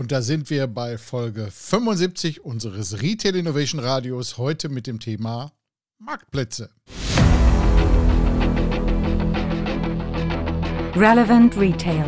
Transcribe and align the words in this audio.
Und 0.00 0.12
da 0.12 0.22
sind 0.22 0.48
wir 0.48 0.66
bei 0.66 0.96
Folge 0.96 1.50
75 1.50 2.42
unseres 2.42 3.02
Retail 3.02 3.36
Innovation 3.36 3.78
Radios 3.78 4.38
heute 4.38 4.70
mit 4.70 4.86
dem 4.86 4.98
Thema 4.98 5.52
Marktplätze. 5.98 6.70
Relevant 10.96 11.54
Retail. 11.58 12.06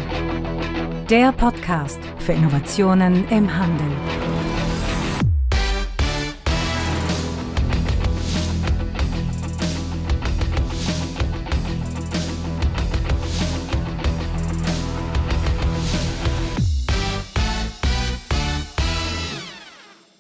Der 1.11 1.33
Podcast 1.33 2.01
für 2.19 2.33
Innovationen 2.33 3.29
im 3.29 3.55
Handel. 3.55 4.12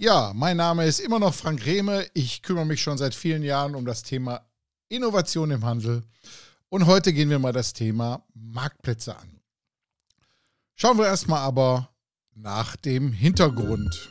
Ja, 0.05 0.33
mein 0.35 0.57
Name 0.57 0.85
ist 0.85 0.99
immer 0.99 1.21
noch 1.21 1.33
Frank 1.33 1.65
Rehme. 1.65 2.05
Ich 2.13 2.43
kümmere 2.43 2.67
mich 2.67 2.83
schon 2.83 2.99
seit 2.99 3.15
vielen 3.15 3.45
Jahren 3.45 3.77
um 3.77 3.85
das 3.85 4.03
Thema 4.03 4.45
Innovation 4.89 5.53
im 5.53 5.65
Handel. 5.65 6.03
Und 6.69 6.87
heute 6.87 7.13
gehen 7.13 7.31
wir 7.31 7.39
mal 7.39 7.53
das 7.53 7.73
Thema 7.73 8.25
Marktplätze 8.35 9.17
an. 9.17 9.39
Schauen 10.75 10.99
wir 10.99 11.07
erstmal 11.07 11.39
aber 11.39 11.91
nach 12.35 12.75
dem 12.75 13.13
Hintergrund. 13.13 14.11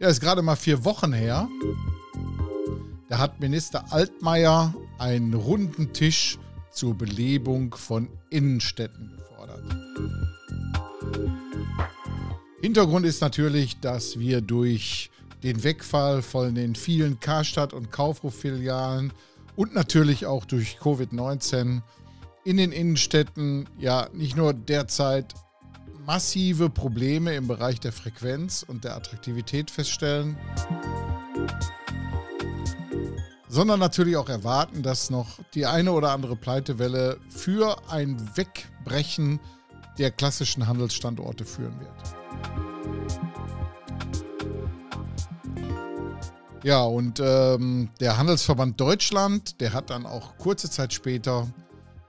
Ja, 0.00 0.08
ist 0.08 0.20
gerade 0.20 0.42
mal 0.42 0.56
vier 0.56 0.84
Wochen 0.84 1.14
her. 1.14 1.48
Da 3.08 3.16
hat 3.16 3.40
Minister 3.40 3.90
Altmaier 3.90 4.74
einen 4.98 5.32
runden 5.32 5.94
Tisch 5.94 6.38
zur 6.72 6.96
Belebung 6.96 7.74
von 7.74 8.08
Innenstädten 8.30 9.16
gefordert. 9.16 9.64
Hintergrund 12.60 13.06
ist 13.06 13.20
natürlich, 13.20 13.80
dass 13.80 14.18
wir 14.18 14.40
durch 14.40 15.10
den 15.42 15.64
Wegfall 15.64 16.22
von 16.22 16.54
den 16.54 16.74
vielen 16.74 17.18
Karstadt- 17.20 17.72
und 17.72 17.90
Kaufhof-Filialen 17.90 19.12
und 19.56 19.74
natürlich 19.74 20.26
auch 20.26 20.44
durch 20.44 20.78
Covid-19 20.78 21.82
in 22.44 22.56
den 22.56 22.72
Innenstädten 22.72 23.68
ja 23.78 24.08
nicht 24.12 24.36
nur 24.36 24.52
derzeit 24.52 25.34
massive 26.06 26.70
Probleme 26.70 27.34
im 27.34 27.46
Bereich 27.46 27.80
der 27.80 27.92
Frequenz 27.92 28.64
und 28.66 28.84
der 28.84 28.96
Attraktivität 28.96 29.70
feststellen, 29.70 30.36
sondern 33.52 33.78
natürlich 33.78 34.16
auch 34.16 34.30
erwarten, 34.30 34.82
dass 34.82 35.10
noch 35.10 35.38
die 35.54 35.66
eine 35.66 35.92
oder 35.92 36.12
andere 36.12 36.36
Pleitewelle 36.36 37.18
für 37.28 37.76
ein 37.90 38.18
Wegbrechen 38.34 39.40
der 39.98 40.10
klassischen 40.10 40.66
Handelsstandorte 40.66 41.44
führen 41.44 41.78
wird. 41.78 41.92
Ja, 46.64 46.82
und 46.82 47.20
ähm, 47.22 47.90
der 48.00 48.16
Handelsverband 48.16 48.80
Deutschland, 48.80 49.60
der 49.60 49.74
hat 49.74 49.90
dann 49.90 50.06
auch 50.06 50.38
kurze 50.38 50.70
Zeit 50.70 50.94
später 50.94 51.46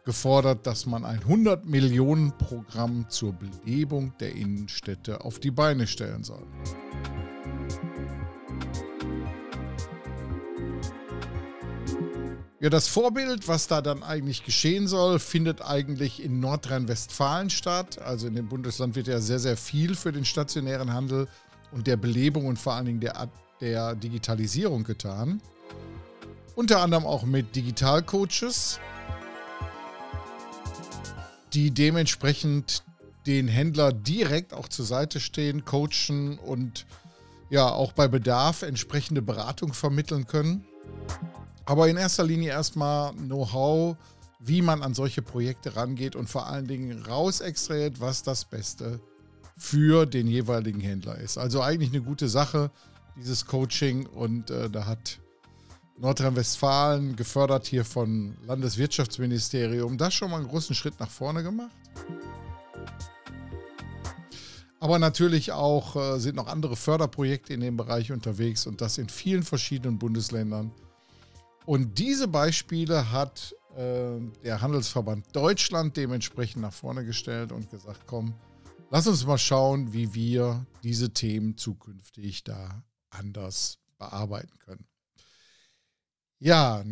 gefordert, 0.05 0.65
dass 0.65 0.85
man 0.85 1.03
ein 1.03 1.19
100 1.23 1.65
Millionen 1.65 2.31
Programm 2.37 3.05
zur 3.09 3.33
Belebung 3.33 4.13
der 4.21 4.33
Innenstädte 4.33 5.25
auf 5.25 5.39
die 5.39 5.51
Beine 5.51 5.87
stellen 5.87 6.23
soll. 6.23 6.45
Ja, 12.63 12.69
das 12.69 12.87
Vorbild, 12.87 13.49
was 13.49 13.67
da 13.67 13.81
dann 13.81 14.03
eigentlich 14.03 14.45
geschehen 14.45 14.87
soll, 14.87 15.19
findet 15.19 15.61
eigentlich 15.61 16.23
in 16.23 16.39
Nordrhein-Westfalen 16.39 17.49
statt. 17.49 17.99
Also 17.99 18.27
in 18.27 18.35
dem 18.35 18.47
Bundesland 18.47 18.95
wird 18.95 19.07
ja 19.07 19.19
sehr, 19.19 19.39
sehr 19.39 19.57
viel 19.57 19.95
für 19.95 20.13
den 20.13 20.23
stationären 20.23 20.93
Handel 20.93 21.27
und 21.73 21.87
der 21.87 21.97
Belebung 21.97 22.45
und 22.45 22.57
vor 22.57 22.75
allen 22.75 22.85
Dingen 22.85 22.99
der, 23.01 23.29
der 23.59 23.95
Digitalisierung 23.95 24.85
getan. 24.85 25.41
Unter 26.55 26.79
anderem 26.79 27.05
auch 27.05 27.23
mit 27.23 27.53
Digitalcoaches, 27.53 28.79
die 31.51 31.69
dementsprechend 31.71 32.85
den 33.25 33.49
Händler 33.49 33.91
direkt 33.91 34.53
auch 34.53 34.69
zur 34.69 34.85
Seite 34.85 35.19
stehen, 35.19 35.65
coachen 35.65 36.39
und 36.39 36.85
ja 37.49 37.67
auch 37.67 37.91
bei 37.91 38.07
Bedarf 38.07 38.61
entsprechende 38.61 39.21
Beratung 39.21 39.73
vermitteln 39.73 40.27
können. 40.27 40.65
Aber 41.65 41.87
in 41.87 41.97
erster 41.97 42.23
Linie 42.23 42.49
erstmal 42.49 43.13
Know-how, 43.13 43.95
wie 44.39 44.61
man 44.61 44.81
an 44.81 44.93
solche 44.93 45.21
Projekte 45.21 45.75
rangeht 45.75 46.15
und 46.15 46.29
vor 46.29 46.47
allen 46.47 46.67
Dingen 46.67 47.03
raus 47.05 47.39
extrahiert, 47.39 48.01
was 48.01 48.23
das 48.23 48.45
Beste 48.45 48.99
für 49.57 50.05
den 50.05 50.27
jeweiligen 50.27 50.81
Händler 50.81 51.17
ist. 51.17 51.37
Also 51.37 51.61
eigentlich 51.61 51.91
eine 51.91 52.01
gute 52.01 52.27
Sache, 52.27 52.71
dieses 53.15 53.45
Coaching. 53.45 54.05
Und 54.07 54.49
äh, 54.49 54.69
da 54.69 54.85
hat 54.85 55.19
Nordrhein-Westfalen 55.99 57.15
gefördert 57.15 57.67
hier 57.67 57.85
von 57.85 58.35
Landeswirtschaftsministerium 58.45 59.97
das 59.97 60.13
schon 60.13 60.31
mal 60.31 60.37
einen 60.37 60.49
großen 60.49 60.75
Schritt 60.75 60.99
nach 60.99 61.09
vorne 61.09 61.43
gemacht. 61.43 61.71
Aber 64.79 64.99
natürlich 64.99 65.53
auch 65.53 65.95
äh, 65.95 66.19
sind 66.19 66.35
noch 66.35 66.47
andere 66.47 66.75
Förderprojekte 66.75 67.53
in 67.53 67.61
dem 67.61 67.77
Bereich 67.77 68.11
unterwegs 68.11 68.67
und 68.67 68.81
das 68.81 68.97
in 68.97 69.07
vielen 69.07 69.43
verschiedenen 69.43 69.97
Bundesländern. 69.97 70.71
Und 71.65 71.97
diese 71.99 72.27
Beispiele 72.27 73.11
hat 73.11 73.55
äh, 73.75 74.19
der 74.43 74.61
Handelsverband 74.61 75.25
Deutschland 75.35 75.95
dementsprechend 75.97 76.61
nach 76.61 76.73
vorne 76.73 77.05
gestellt 77.05 77.51
und 77.51 77.69
gesagt, 77.69 78.01
komm, 78.05 78.33
lass 78.89 79.07
uns 79.07 79.25
mal 79.25 79.37
schauen, 79.37 79.93
wie 79.93 80.13
wir 80.13 80.65
diese 80.83 81.11
Themen 81.11 81.57
zukünftig 81.57 82.43
da 82.43 82.83
anders 83.09 83.79
bearbeiten 83.97 84.59
können. 84.59 84.85
Ja, 86.39 86.83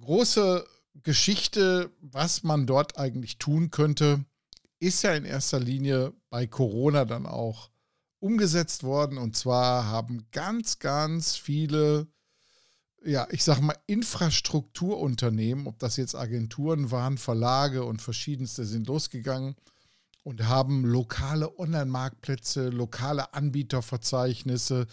große 0.00 0.66
Geschichte, 1.02 1.90
was 2.00 2.42
man 2.42 2.66
dort 2.66 2.98
eigentlich 2.98 3.38
tun 3.38 3.70
könnte, 3.70 4.24
ist 4.78 5.02
ja 5.02 5.14
in 5.14 5.24
erster 5.24 5.58
Linie 5.58 6.12
bei 6.28 6.46
Corona 6.46 7.04
dann 7.06 7.24
auch 7.24 7.70
umgesetzt 8.18 8.84
worden. 8.84 9.16
Und 9.16 9.36
zwar 9.36 9.86
haben 9.86 10.26
ganz, 10.30 10.78
ganz 10.78 11.36
viele 11.36 12.06
ja, 13.04 13.26
ich 13.30 13.44
sag 13.44 13.60
mal, 13.60 13.76
Infrastrukturunternehmen, 13.86 15.66
ob 15.66 15.78
das 15.78 15.96
jetzt 15.96 16.14
Agenturen 16.14 16.90
waren, 16.90 17.18
Verlage 17.18 17.84
und 17.84 18.00
verschiedenste 18.00 18.64
sind 18.64 18.86
losgegangen 18.86 19.56
und 20.22 20.48
haben 20.48 20.84
lokale 20.84 21.58
Online-Marktplätze, 21.58 22.68
lokale 22.68 23.34
Anbieterverzeichnisse, 23.34 24.86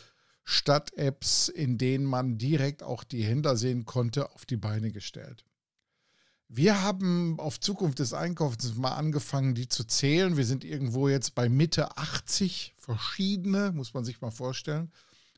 Stadt-Apps, 0.44 1.48
in 1.50 1.78
denen 1.78 2.06
man 2.06 2.40
direkt 2.40 2.82
auch 2.82 3.04
die 3.04 3.24
Händler 3.24 3.56
sehen 3.56 3.86
konnte, 3.86 4.32
auf 4.32 4.46
die 4.46 4.58
Beine 4.58 4.92
gestellt. 4.92 5.46
Wir 6.48 6.82
haben 6.82 7.40
auf 7.40 7.60
Zukunft 7.60 8.00
des 8.00 8.14
Einkaufs 8.14 8.74
mal 8.74 8.96
angefangen, 8.96 9.54
die 9.54 9.70
zu 9.70 9.84
zählen. 9.84 10.36
Wir 10.36 10.46
sind 10.46 10.64
irgendwo 10.64 11.08
jetzt 11.08 11.36
bei 11.36 11.48
Mitte 11.48 11.96
80 11.96 12.74
verschiedene, 12.76 13.72
muss 13.72 13.94
man 13.94 14.04
sich 14.04 14.20
mal 14.22 14.32
vorstellen, 14.32 14.92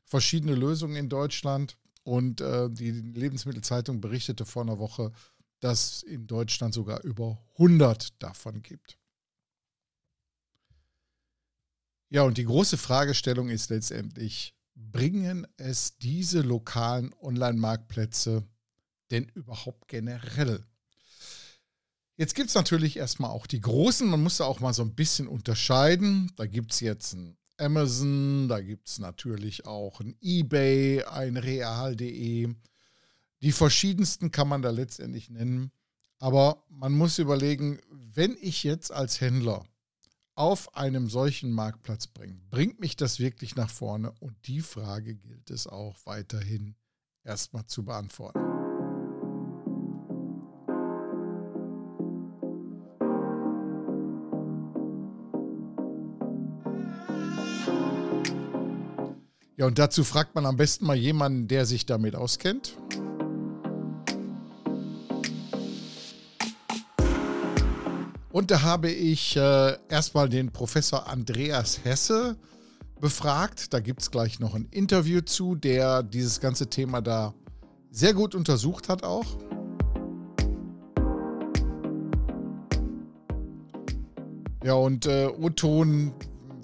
verschiedene 0.06 0.54
Lösungen 0.54 0.96
in 0.96 1.10
Deutschland. 1.10 1.76
Und 2.04 2.40
äh, 2.40 2.68
die 2.70 2.90
Lebensmittelzeitung 2.90 4.00
berichtete 4.00 4.44
vor 4.44 4.62
einer 4.62 4.78
Woche, 4.78 5.12
dass 5.60 5.96
es 5.96 6.02
in 6.02 6.26
Deutschland 6.26 6.74
sogar 6.74 7.02
über 7.04 7.38
100 7.54 8.20
davon 8.22 8.62
gibt. 8.62 8.98
Ja, 12.10 12.22
und 12.22 12.36
die 12.36 12.44
große 12.44 12.76
Fragestellung 12.76 13.48
ist 13.48 13.70
letztendlich, 13.70 14.54
bringen 14.74 15.46
es 15.56 15.96
diese 15.98 16.42
lokalen 16.42 17.14
Online-Marktplätze 17.20 18.46
denn 19.10 19.28
überhaupt 19.34 19.88
generell? 19.88 20.66
Jetzt 22.16 22.34
gibt 22.34 22.48
es 22.48 22.54
natürlich 22.54 22.96
erstmal 22.96 23.30
auch 23.30 23.46
die 23.46 23.60
großen, 23.60 24.08
man 24.08 24.22
muss 24.22 24.36
da 24.36 24.44
auch 24.44 24.60
mal 24.60 24.74
so 24.74 24.82
ein 24.82 24.94
bisschen 24.94 25.26
unterscheiden. 25.26 26.30
Da 26.36 26.46
gibt 26.46 26.72
es 26.72 26.80
jetzt 26.80 27.14
ein 27.14 27.38
Amazon, 27.62 28.48
da 28.48 28.60
gibt 28.60 28.88
es 28.88 28.98
natürlich 28.98 29.66
auch 29.66 30.00
ein 30.00 30.16
eBay, 30.20 31.04
ein 31.04 31.36
Real.de. 31.36 32.54
Die 33.40 33.52
verschiedensten 33.52 34.30
kann 34.30 34.48
man 34.48 34.62
da 34.62 34.70
letztendlich 34.70 35.30
nennen. 35.30 35.70
Aber 36.18 36.62
man 36.68 36.92
muss 36.92 37.18
überlegen, 37.18 37.78
wenn 37.90 38.36
ich 38.40 38.64
jetzt 38.64 38.92
als 38.92 39.20
Händler 39.20 39.64
auf 40.34 40.76
einem 40.76 41.08
solchen 41.08 41.52
Marktplatz 41.52 42.06
bringe, 42.06 42.40
bringt 42.50 42.80
mich 42.80 42.96
das 42.96 43.18
wirklich 43.18 43.56
nach 43.56 43.70
vorne? 43.70 44.12
Und 44.20 44.34
die 44.46 44.60
Frage 44.60 45.14
gilt 45.14 45.50
es 45.50 45.66
auch 45.66 45.96
weiterhin 46.04 46.74
erstmal 47.24 47.66
zu 47.66 47.84
beantworten. 47.84 48.51
Ja, 59.62 59.68
und 59.68 59.78
dazu 59.78 60.02
fragt 60.02 60.34
man 60.34 60.44
am 60.44 60.56
besten 60.56 60.86
mal 60.86 60.96
jemanden, 60.96 61.46
der 61.46 61.66
sich 61.66 61.86
damit 61.86 62.16
auskennt. 62.16 62.76
Und 68.32 68.50
da 68.50 68.62
habe 68.62 68.90
ich 68.90 69.36
äh, 69.36 69.76
erstmal 69.88 70.28
den 70.28 70.50
Professor 70.50 71.06
Andreas 71.06 71.84
Hesse 71.84 72.36
befragt. 73.00 73.72
Da 73.72 73.78
gibt 73.78 74.02
es 74.02 74.10
gleich 74.10 74.40
noch 74.40 74.56
ein 74.56 74.66
Interview 74.72 75.20
zu, 75.20 75.54
der 75.54 76.02
dieses 76.02 76.40
ganze 76.40 76.66
Thema 76.66 77.00
da 77.00 77.32
sehr 77.92 78.14
gut 78.14 78.34
untersucht 78.34 78.88
hat 78.88 79.04
auch. 79.04 79.26
Ja, 84.64 84.74
und 84.74 85.06
äh, 85.06 85.28
Oton, 85.28 86.12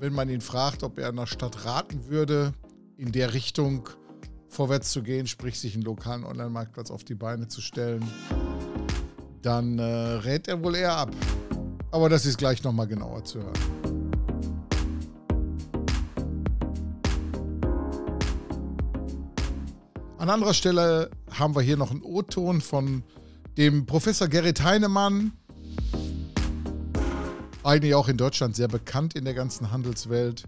wenn 0.00 0.12
man 0.12 0.28
ihn 0.28 0.40
fragt, 0.40 0.82
ob 0.82 0.98
er 0.98 1.10
in 1.10 1.16
der 1.16 1.26
Stadt 1.26 1.64
raten 1.64 2.08
würde, 2.08 2.54
in 2.98 3.12
der 3.12 3.32
Richtung 3.32 3.88
vorwärts 4.48 4.90
zu 4.90 5.02
gehen, 5.02 5.28
sprich 5.28 5.60
sich 5.60 5.74
einen 5.74 5.84
lokalen 5.84 6.24
Online-Marktplatz 6.24 6.90
auf 6.90 7.04
die 7.04 7.14
Beine 7.14 7.46
zu 7.46 7.60
stellen, 7.60 8.04
dann 9.40 9.78
äh, 9.78 9.82
rät 9.82 10.48
er 10.48 10.62
wohl 10.64 10.74
eher 10.74 10.96
ab. 10.96 11.14
Aber 11.92 12.08
das 12.08 12.26
ist 12.26 12.38
gleich 12.38 12.62
nochmal 12.64 12.88
genauer 12.88 13.24
zu 13.24 13.38
hören. 13.38 13.52
An 20.18 20.28
anderer 20.28 20.54
Stelle 20.54 21.10
haben 21.30 21.54
wir 21.54 21.62
hier 21.62 21.76
noch 21.76 21.92
einen 21.92 22.02
O-Ton 22.02 22.60
von 22.60 23.04
dem 23.56 23.86
Professor 23.86 24.26
Gerrit 24.26 24.64
Heinemann, 24.64 25.32
eigentlich 27.62 27.94
auch 27.94 28.08
in 28.08 28.16
Deutschland 28.16 28.56
sehr 28.56 28.68
bekannt 28.68 29.14
in 29.14 29.24
der 29.24 29.34
ganzen 29.34 29.70
Handelswelt, 29.70 30.44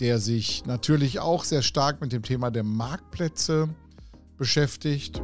der 0.00 0.18
sich 0.18 0.64
natürlich 0.66 1.20
auch 1.20 1.44
sehr 1.44 1.62
stark 1.62 2.00
mit 2.00 2.12
dem 2.12 2.22
Thema 2.22 2.50
der 2.50 2.64
Marktplätze 2.64 3.68
beschäftigt. 4.36 5.22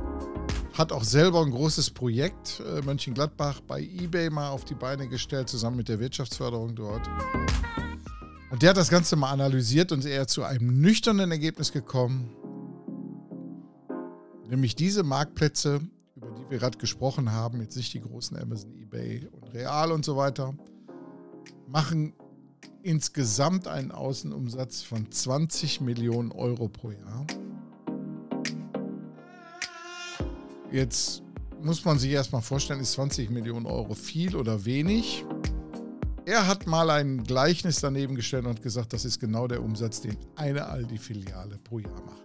Hat 0.72 0.90
auch 0.92 1.04
selber 1.04 1.42
ein 1.42 1.50
großes 1.50 1.90
Projekt 1.90 2.62
äh, 2.66 2.80
Mönchengladbach 2.80 3.60
bei 3.60 3.82
eBay 3.82 4.30
mal 4.30 4.48
auf 4.48 4.64
die 4.64 4.74
Beine 4.74 5.06
gestellt, 5.08 5.48
zusammen 5.50 5.76
mit 5.76 5.88
der 5.88 6.00
Wirtschaftsförderung 6.00 6.74
dort. 6.74 7.08
Und 8.50 8.62
der 8.62 8.70
hat 8.70 8.76
das 8.76 8.90
Ganze 8.90 9.16
mal 9.16 9.30
analysiert 9.30 9.92
und 9.92 10.04
er 10.04 10.26
zu 10.26 10.44
einem 10.44 10.80
nüchternen 10.80 11.30
Ergebnis 11.30 11.72
gekommen. 11.72 12.30
Nämlich 14.48 14.74
diese 14.74 15.02
Marktplätze, 15.02 15.80
über 16.14 16.30
die 16.30 16.50
wir 16.50 16.58
gerade 16.58 16.78
gesprochen 16.78 17.32
haben, 17.32 17.60
jetzt 17.60 17.76
nicht 17.76 17.94
die 17.94 18.00
großen 18.00 18.36
Amazon, 18.36 18.74
eBay 18.74 19.26
und 19.30 19.54
Real 19.54 19.92
und 19.92 20.04
so 20.04 20.16
weiter, 20.16 20.54
machen 21.66 22.14
insgesamt 22.82 23.68
einen 23.68 23.92
Außenumsatz 23.92 24.82
von 24.82 25.10
20 25.10 25.80
Millionen 25.80 26.32
Euro 26.32 26.68
pro 26.68 26.90
Jahr. 26.90 27.26
Jetzt 30.70 31.22
muss 31.60 31.84
man 31.84 31.98
sich 31.98 32.10
erstmal 32.10 32.42
vorstellen, 32.42 32.80
ist 32.80 32.92
20 32.92 33.30
Millionen 33.30 33.66
Euro 33.66 33.94
viel 33.94 34.36
oder 34.36 34.64
wenig? 34.64 35.24
Er 36.24 36.46
hat 36.46 36.66
mal 36.66 36.88
ein 36.90 37.24
Gleichnis 37.24 37.80
daneben 37.80 38.14
gestellt 38.14 38.46
und 38.46 38.62
gesagt, 38.62 38.92
das 38.92 39.04
ist 39.04 39.18
genau 39.20 39.48
der 39.48 39.62
Umsatz, 39.62 40.00
den 40.00 40.16
eine 40.36 40.66
Aldi-Filiale 40.66 41.58
pro 41.58 41.80
Jahr 41.80 42.02
macht. 42.04 42.22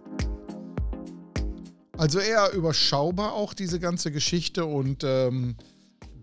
Also 1.96 2.20
eher 2.20 2.52
überschaubar 2.52 3.32
auch 3.32 3.54
diese 3.54 3.80
ganze 3.80 4.12
Geschichte 4.12 4.64
und 4.64 5.02
ähm, 5.04 5.56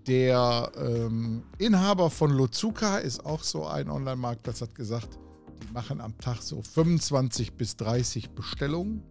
der 0.08 0.72
ähm, 0.78 1.44
Inhaber 1.58 2.10
von 2.10 2.32
Lozuka 2.32 2.98
ist 2.98 3.26
auch 3.26 3.44
so 3.44 3.66
ein 3.66 3.90
Online-Marktplatz, 3.90 4.62
hat 4.62 4.76
gesagt, 4.76 5.18
die 5.64 5.74
machen 5.74 6.02
am 6.02 6.18
Tag 6.18 6.42
so 6.42 6.62
25 6.62 7.54
bis 7.54 7.76
30 7.78 8.32
Bestellungen. 8.32 9.04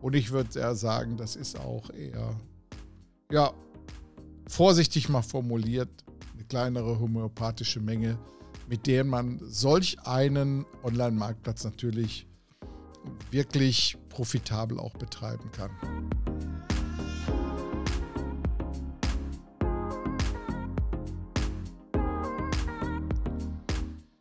Und 0.00 0.14
ich 0.14 0.30
würde 0.30 0.58
eher 0.58 0.74
sagen, 0.74 1.16
das 1.16 1.36
ist 1.36 1.58
auch 1.58 1.90
eher, 1.90 2.38
ja, 3.30 3.52
vorsichtig 4.48 5.08
mal 5.08 5.22
formuliert, 5.22 5.90
eine 6.34 6.44
kleinere 6.44 6.98
homöopathische 6.98 7.80
Menge, 7.80 8.18
mit 8.68 8.86
der 8.86 9.04
man 9.04 9.40
solch 9.42 9.98
einen 10.06 10.64
Online-Marktplatz 10.82 11.64
natürlich 11.64 12.26
wirklich 13.30 13.96
profitabel 14.08 14.78
auch 14.78 14.94
betreiben 14.94 15.50
kann. 15.52 15.70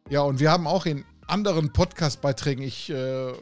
Ja, 0.09 0.21
und 0.21 0.39
wir 0.39 0.49
haben 0.49 0.65
auch 0.65 0.87
in 0.87 1.05
anderen 1.27 1.71
Podcast-Beiträgen, 1.71 2.63
ich 2.63 2.89
äh, 2.89 3.33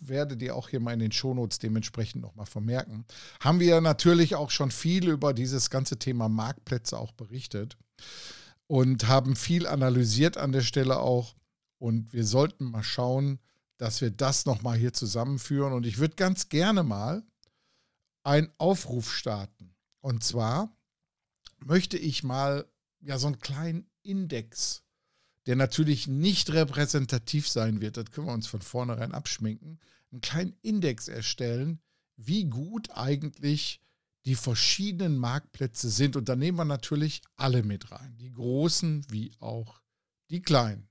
werde 0.00 0.34
dir 0.34 0.56
auch 0.56 0.70
hier 0.70 0.80
mal 0.80 0.94
in 0.94 0.98
den 0.98 1.12
Shownotes 1.12 1.58
dementsprechend 1.58 2.22
nochmal 2.22 2.46
vermerken, 2.46 3.04
haben 3.40 3.60
wir 3.60 3.82
natürlich 3.82 4.34
auch 4.34 4.50
schon 4.50 4.70
viel 4.70 5.10
über 5.10 5.34
dieses 5.34 5.68
ganze 5.68 5.98
Thema 5.98 6.30
Marktplätze 6.30 6.98
auch 6.98 7.12
berichtet 7.12 7.76
und 8.66 9.08
haben 9.08 9.36
viel 9.36 9.66
analysiert 9.66 10.38
an 10.38 10.52
der 10.52 10.62
Stelle 10.62 11.00
auch. 11.00 11.34
Und 11.78 12.14
wir 12.14 12.24
sollten 12.24 12.70
mal 12.70 12.82
schauen, 12.82 13.38
dass 13.76 14.00
wir 14.00 14.10
das 14.10 14.46
nochmal 14.46 14.78
hier 14.78 14.94
zusammenführen. 14.94 15.74
Und 15.74 15.84
ich 15.84 15.98
würde 15.98 16.16
ganz 16.16 16.48
gerne 16.48 16.82
mal 16.82 17.22
einen 18.22 18.50
Aufruf 18.56 19.12
starten. 19.12 19.74
Und 20.00 20.24
zwar 20.24 20.74
möchte 21.58 21.98
ich 21.98 22.22
mal 22.22 22.64
ja 23.00 23.18
so 23.18 23.26
einen 23.26 23.38
kleinen 23.38 23.90
Index 24.02 24.83
der 25.46 25.56
natürlich 25.56 26.06
nicht 26.06 26.52
repräsentativ 26.52 27.48
sein 27.48 27.80
wird, 27.80 27.96
das 27.96 28.10
können 28.10 28.26
wir 28.26 28.34
uns 28.34 28.46
von 28.46 28.62
vornherein 28.62 29.12
abschminken, 29.12 29.78
einen 30.10 30.20
kleinen 30.20 30.56
Index 30.62 31.08
erstellen, 31.08 31.80
wie 32.16 32.44
gut 32.44 32.90
eigentlich 32.92 33.80
die 34.24 34.36
verschiedenen 34.36 35.16
Marktplätze 35.18 35.90
sind. 35.90 36.16
Und 36.16 36.28
da 36.28 36.36
nehmen 36.36 36.58
wir 36.58 36.64
natürlich 36.64 37.22
alle 37.36 37.62
mit 37.62 37.90
rein, 37.90 38.16
die 38.18 38.32
großen 38.32 39.04
wie 39.10 39.32
auch 39.40 39.80
die 40.30 40.40
kleinen. 40.40 40.88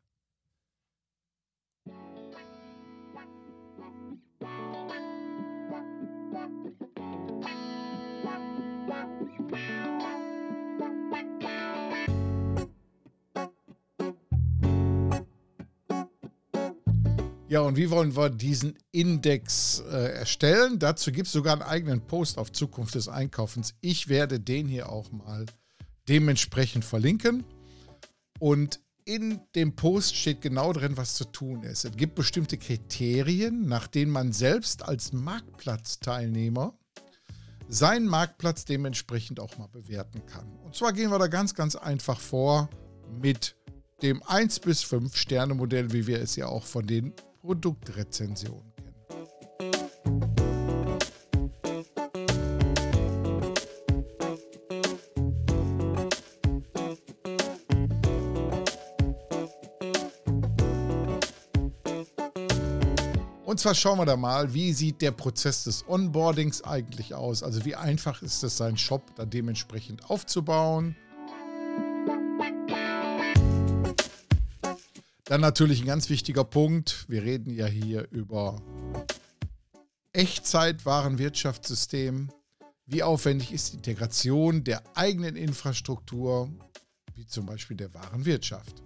Ja, 17.53 17.61
und 17.61 17.77
wie 17.77 17.91
wollen 17.91 18.15
wir 18.15 18.31
diesen 18.31 18.79
Index 18.91 19.83
äh, 19.87 20.13
erstellen? 20.13 20.79
Dazu 20.79 21.11
gibt 21.11 21.27
es 21.27 21.33
sogar 21.33 21.53
einen 21.53 21.61
eigenen 21.61 22.01
Post 22.01 22.39
auf 22.39 22.51
Zukunft 22.51 22.95
des 22.95 23.07
Einkaufens. 23.07 23.75
Ich 23.79 24.07
werde 24.07 24.39
den 24.39 24.67
hier 24.67 24.89
auch 24.89 25.11
mal 25.11 25.45
dementsprechend 26.09 26.83
verlinken. 26.83 27.43
Und 28.39 28.79
in 29.05 29.39
dem 29.53 29.75
Post 29.75 30.15
steht 30.15 30.41
genau 30.41 30.73
drin, 30.73 30.97
was 30.97 31.13
zu 31.13 31.25
tun 31.25 31.61
ist. 31.61 31.85
Es 31.85 31.95
gibt 31.95 32.15
bestimmte 32.15 32.57
Kriterien, 32.57 33.67
nach 33.67 33.85
denen 33.85 34.11
man 34.11 34.33
selbst 34.33 34.81
als 34.81 35.13
Marktplatzteilnehmer 35.13 36.75
seinen 37.69 38.07
Marktplatz 38.07 38.65
dementsprechend 38.65 39.39
auch 39.39 39.59
mal 39.59 39.69
bewerten 39.69 40.25
kann. 40.25 40.51
Und 40.63 40.73
zwar 40.73 40.91
gehen 40.91 41.11
wir 41.11 41.19
da 41.19 41.27
ganz, 41.27 41.53
ganz 41.53 41.75
einfach 41.75 42.19
vor 42.19 42.71
mit 43.21 43.55
dem 44.01 44.23
1 44.23 44.59
bis 44.61 44.81
5 44.81 45.15
Sterne 45.15 45.53
Modell, 45.53 45.93
wie 45.93 46.07
wir 46.07 46.19
es 46.19 46.35
ja 46.35 46.47
auch 46.47 46.65
von 46.65 46.87
den 46.87 47.13
Produktrezension 47.43 48.63
kennen. 48.77 48.93
Und 63.45 63.59
zwar 63.59 63.75
schauen 63.75 63.99
wir 63.99 64.05
da 64.05 64.15
mal, 64.15 64.53
wie 64.53 64.71
sieht 64.71 65.01
der 65.01 65.11
Prozess 65.11 65.65
des 65.65 65.87
Onboardings 65.87 66.63
eigentlich 66.63 67.13
aus? 67.13 67.43
Also 67.43 67.65
wie 67.65 67.75
einfach 67.75 68.21
ist 68.21 68.41
es, 68.43 68.55
seinen 68.55 68.77
Shop 68.77 69.03
da 69.15 69.25
dementsprechend 69.25 70.09
aufzubauen? 70.09 70.95
Dann 75.25 75.41
natürlich 75.41 75.81
ein 75.81 75.87
ganz 75.87 76.09
wichtiger 76.09 76.43
Punkt. 76.43 77.05
Wir 77.07 77.23
reden 77.23 77.53
ja 77.53 77.65
hier 77.65 78.05
über 78.11 78.61
Echtzeitwarenwirtschaftssystem. 80.11 82.29
Wie 82.85 83.03
aufwendig 83.03 83.53
ist 83.53 83.71
die 83.71 83.77
Integration 83.77 84.65
der 84.65 84.83
eigenen 84.95 85.37
Infrastruktur, 85.37 86.49
wie 87.15 87.25
zum 87.25 87.45
Beispiel 87.45 87.77
der 87.77 87.93
Warenwirtschaft? 87.93 88.83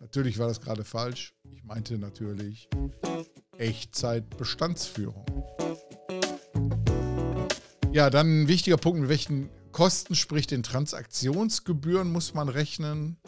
Natürlich 0.00 0.38
war 0.38 0.48
das 0.48 0.60
gerade 0.60 0.82
falsch. 0.82 1.32
Ich 1.52 1.62
meinte 1.62 1.96
natürlich 1.96 2.68
Echtzeitbestandsführung. 3.56 5.24
Ja, 7.92 8.10
dann 8.10 8.42
ein 8.42 8.48
wichtiger 8.48 8.78
Punkt, 8.78 8.98
mit 9.00 9.08
welchen 9.08 9.48
Kosten, 9.76 10.14
sprich 10.14 10.46
den 10.46 10.62
Transaktionsgebühren, 10.62 12.10
muss 12.10 12.32
man 12.32 12.48
rechnen. 12.48 13.18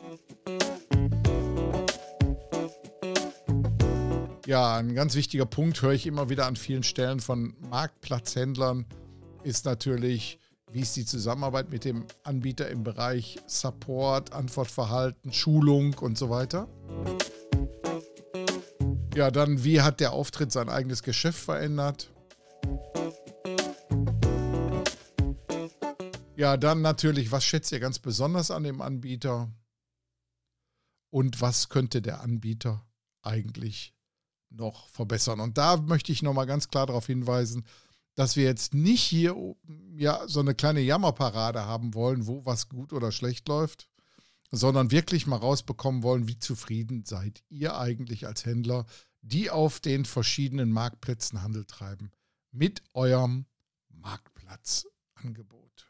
Ja, 4.46 4.76
ein 4.76 4.94
ganz 4.94 5.14
wichtiger 5.14 5.44
Punkt 5.44 5.82
höre 5.82 5.92
ich 5.92 6.06
immer 6.06 6.30
wieder 6.30 6.46
an 6.46 6.56
vielen 6.56 6.84
Stellen 6.84 7.20
von 7.20 7.54
Marktplatzhändlern 7.68 8.86
ist 9.42 9.66
natürlich, 9.66 10.38
wie 10.72 10.80
ist 10.80 10.96
die 10.96 11.04
Zusammenarbeit 11.04 11.68
mit 11.68 11.84
dem 11.84 12.06
Anbieter 12.22 12.70
im 12.70 12.82
Bereich 12.82 13.38
Support, 13.46 14.32
Antwortverhalten, 14.32 15.34
Schulung 15.34 15.96
und 16.00 16.16
so 16.16 16.30
weiter. 16.30 16.66
Ja, 19.14 19.30
dann, 19.30 19.64
wie 19.64 19.82
hat 19.82 20.00
der 20.00 20.14
Auftritt 20.14 20.50
sein 20.50 20.70
eigenes 20.70 21.02
Geschäft 21.02 21.40
verändert? 21.40 22.10
Ja, 26.38 26.56
dann 26.56 26.82
natürlich, 26.82 27.32
was 27.32 27.44
schätzt 27.44 27.72
ihr 27.72 27.80
ganz 27.80 27.98
besonders 27.98 28.50
an 28.50 28.62
dem 28.62 28.80
Anbieter? 28.80 29.50
Und 31.10 31.40
was 31.40 31.68
könnte 31.68 32.00
der 32.00 32.20
Anbieter 32.20 32.86
eigentlich 33.22 33.94
noch 34.50 34.88
verbessern. 34.88 35.40
Und 35.40 35.58
da 35.58 35.76
möchte 35.76 36.12
ich 36.12 36.22
nochmal 36.22 36.46
ganz 36.46 36.68
klar 36.68 36.86
darauf 36.86 37.06
hinweisen, 37.06 37.66
dass 38.14 38.36
wir 38.36 38.44
jetzt 38.44 38.74
nicht 38.74 39.02
hier 39.02 39.36
ja, 39.96 40.26
so 40.26 40.40
eine 40.40 40.54
kleine 40.54 40.80
Jammerparade 40.80 41.66
haben 41.66 41.94
wollen, 41.94 42.26
wo 42.26 42.44
was 42.44 42.68
gut 42.68 42.92
oder 42.92 43.12
schlecht 43.12 43.48
läuft, 43.48 43.88
sondern 44.50 44.90
wirklich 44.90 45.26
mal 45.26 45.36
rausbekommen 45.36 46.02
wollen, 46.02 46.26
wie 46.28 46.38
zufrieden 46.38 47.04
seid 47.04 47.42
ihr 47.48 47.76
eigentlich 47.76 48.26
als 48.26 48.44
Händler, 48.44 48.86
die 49.20 49.50
auf 49.50 49.80
den 49.80 50.04
verschiedenen 50.04 50.70
Marktplätzen 50.70 51.42
Handel 51.42 51.64
treiben, 51.64 52.10
mit 52.50 52.82
eurem 52.94 53.46
Marktplatzangebot. 53.90 55.87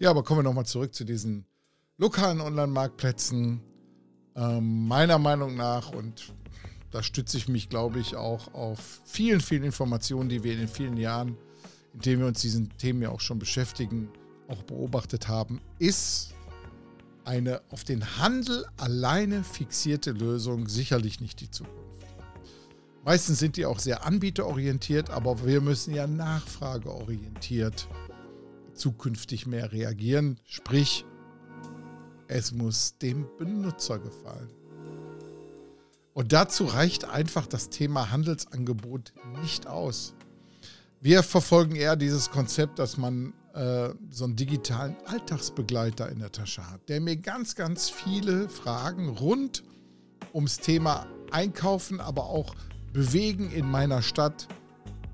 Ja, 0.00 0.10
aber 0.10 0.22
kommen 0.22 0.38
wir 0.38 0.44
nochmal 0.44 0.64
zurück 0.64 0.94
zu 0.94 1.04
diesen 1.04 1.44
lokalen 1.96 2.40
Online-Marktplätzen. 2.40 3.60
Ähm, 4.36 4.86
meiner 4.86 5.18
Meinung 5.18 5.56
nach, 5.56 5.92
und 5.92 6.32
da 6.92 7.02
stütze 7.02 7.36
ich 7.36 7.48
mich, 7.48 7.68
glaube 7.68 7.98
ich, 7.98 8.14
auch 8.14 8.54
auf 8.54 9.00
vielen, 9.04 9.40
vielen 9.40 9.64
Informationen, 9.64 10.28
die 10.28 10.44
wir 10.44 10.52
in 10.52 10.60
den 10.60 10.68
vielen 10.68 10.96
Jahren, 10.96 11.36
in 11.98 12.02
denen 12.02 12.20
wir 12.20 12.28
uns 12.28 12.40
diesen 12.40 12.70
Themen 12.78 13.02
ja 13.02 13.10
auch 13.10 13.18
schon 13.18 13.40
beschäftigen, 13.40 14.08
auch 14.46 14.62
beobachtet 14.62 15.26
haben, 15.26 15.60
ist 15.80 16.32
eine 17.24 17.60
auf 17.70 17.82
den 17.82 18.18
Handel 18.18 18.64
alleine 18.76 19.42
fixierte 19.42 20.12
Lösung 20.12 20.68
sicherlich 20.68 21.20
nicht 21.20 21.40
die 21.40 21.50
Zukunft. 21.50 22.06
Meistens 23.04 23.40
sind 23.40 23.56
die 23.56 23.66
auch 23.66 23.80
sehr 23.80 24.06
anbieterorientiert, 24.06 25.10
aber 25.10 25.44
wir 25.44 25.60
müssen 25.60 25.92
ja 25.92 26.06
nachfrageorientiert 26.06 27.88
zukünftig 28.74 29.48
mehr 29.48 29.72
reagieren. 29.72 30.38
Sprich, 30.44 31.04
es 32.28 32.52
muss 32.52 32.96
dem 32.98 33.26
Benutzer 33.38 33.98
gefallen. 33.98 34.52
Und 36.14 36.32
dazu 36.32 36.64
reicht 36.64 37.06
einfach 37.06 37.48
das 37.48 37.70
Thema 37.70 38.12
Handelsangebot 38.12 39.14
nicht 39.42 39.66
aus. 39.66 40.14
Wir 41.00 41.22
verfolgen 41.22 41.76
eher 41.76 41.94
dieses 41.94 42.30
Konzept, 42.30 42.80
dass 42.80 42.96
man 42.96 43.32
äh, 43.54 43.90
so 44.10 44.24
einen 44.24 44.34
digitalen 44.34 44.96
Alltagsbegleiter 45.06 46.08
in 46.10 46.18
der 46.18 46.32
Tasche 46.32 46.68
hat, 46.68 46.88
der 46.88 47.00
mir 47.00 47.16
ganz, 47.16 47.54
ganz 47.54 47.88
viele 47.88 48.48
Fragen 48.48 49.08
rund 49.08 49.62
ums 50.34 50.58
Thema 50.58 51.06
Einkaufen, 51.30 52.00
aber 52.00 52.24
auch 52.24 52.54
Bewegen 52.92 53.50
in 53.52 53.70
meiner 53.70 54.02
Stadt 54.02 54.48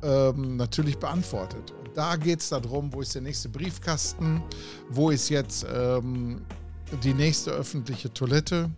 ähm, 0.02 0.56
natürlich 0.56 0.96
beantwortet. 0.98 1.74
Da 1.94 2.16
geht 2.16 2.40
es 2.40 2.48
darum, 2.48 2.92
wo 2.92 3.02
ist 3.02 3.14
der 3.14 3.22
nächste 3.22 3.50
Briefkasten, 3.50 4.42
wo 4.88 5.10
ist 5.10 5.28
jetzt 5.28 5.66
ähm, 5.70 6.46
die 7.02 7.12
nächste 7.12 7.50
öffentliche 7.50 8.12
Toilette, 8.12 8.70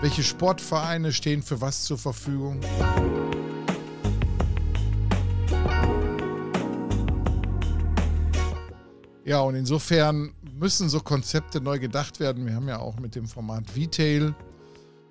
welche 0.00 0.22
Sportvereine 0.22 1.12
stehen 1.12 1.42
für 1.42 1.60
was 1.60 1.84
zur 1.84 1.96
Verfügung. 1.96 2.60
Ja, 9.28 9.40
und 9.40 9.56
insofern 9.56 10.32
müssen 10.58 10.88
so 10.88 11.00
Konzepte 11.00 11.60
neu 11.60 11.78
gedacht 11.78 12.18
werden. 12.18 12.46
Wir 12.46 12.54
haben 12.54 12.66
ja 12.66 12.78
auch 12.78 12.98
mit 12.98 13.14
dem 13.14 13.26
Format 13.26 13.76
Vitail 13.76 14.34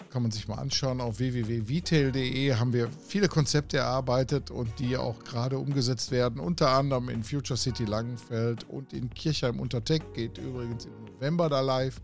kann 0.10 0.24
man 0.24 0.32
sich 0.32 0.48
mal 0.48 0.56
anschauen. 0.56 1.02
Auf 1.02 1.20
www.vitail.de 1.20 2.56
haben 2.56 2.74
wir 2.74 2.90
viele 2.90 3.28
Konzepte 3.28 3.78
erarbeitet 3.78 4.50
und 4.50 4.80
die 4.80 4.98
auch 4.98 5.24
gerade 5.24 5.60
umgesetzt 5.60 6.10
werden. 6.10 6.40
Unter 6.40 6.70
anderem 6.70 7.10
in 7.10 7.24
Future 7.24 7.58
City 7.58 7.86
Langenfeld 7.86 8.64
und 8.68 8.94
in 8.94 9.12
Kirchheim 9.12 9.60
unter 9.60 9.84
Tech. 9.84 10.02
Geht 10.16 10.40
übrigens 10.40 10.86
im 10.86 11.14
November 11.14 11.50
da 11.50 11.60
live, 11.60 12.02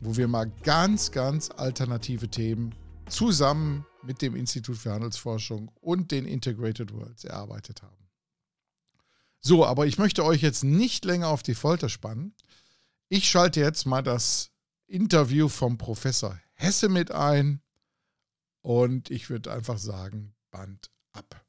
wo 0.00 0.16
wir 0.16 0.28
mal 0.28 0.50
ganz, 0.62 1.10
ganz 1.10 1.50
alternative 1.50 2.28
Themen 2.28 2.74
zusammen 3.08 3.84
mit 4.02 4.22
dem 4.22 4.34
Institut 4.34 4.78
für 4.78 4.92
Handelsforschung 4.92 5.70
und 5.82 6.10
den 6.10 6.24
Integrated 6.24 6.94
Worlds 6.94 7.24
erarbeitet 7.24 7.82
haben. 7.82 8.01
So, 9.44 9.66
aber 9.66 9.86
ich 9.86 9.98
möchte 9.98 10.24
euch 10.24 10.40
jetzt 10.40 10.62
nicht 10.62 11.04
länger 11.04 11.28
auf 11.28 11.42
die 11.42 11.54
Folter 11.54 11.88
spannen. 11.88 12.34
Ich 13.08 13.28
schalte 13.28 13.60
jetzt 13.60 13.86
mal 13.86 14.02
das 14.02 14.52
Interview 14.86 15.48
vom 15.48 15.78
Professor 15.78 16.38
Hesse 16.54 16.88
mit 16.88 17.10
ein. 17.10 17.60
Und 18.62 19.10
ich 19.10 19.28
würde 19.28 19.52
einfach 19.52 19.78
sagen, 19.78 20.34
Band 20.52 20.90
ab. 21.12 21.44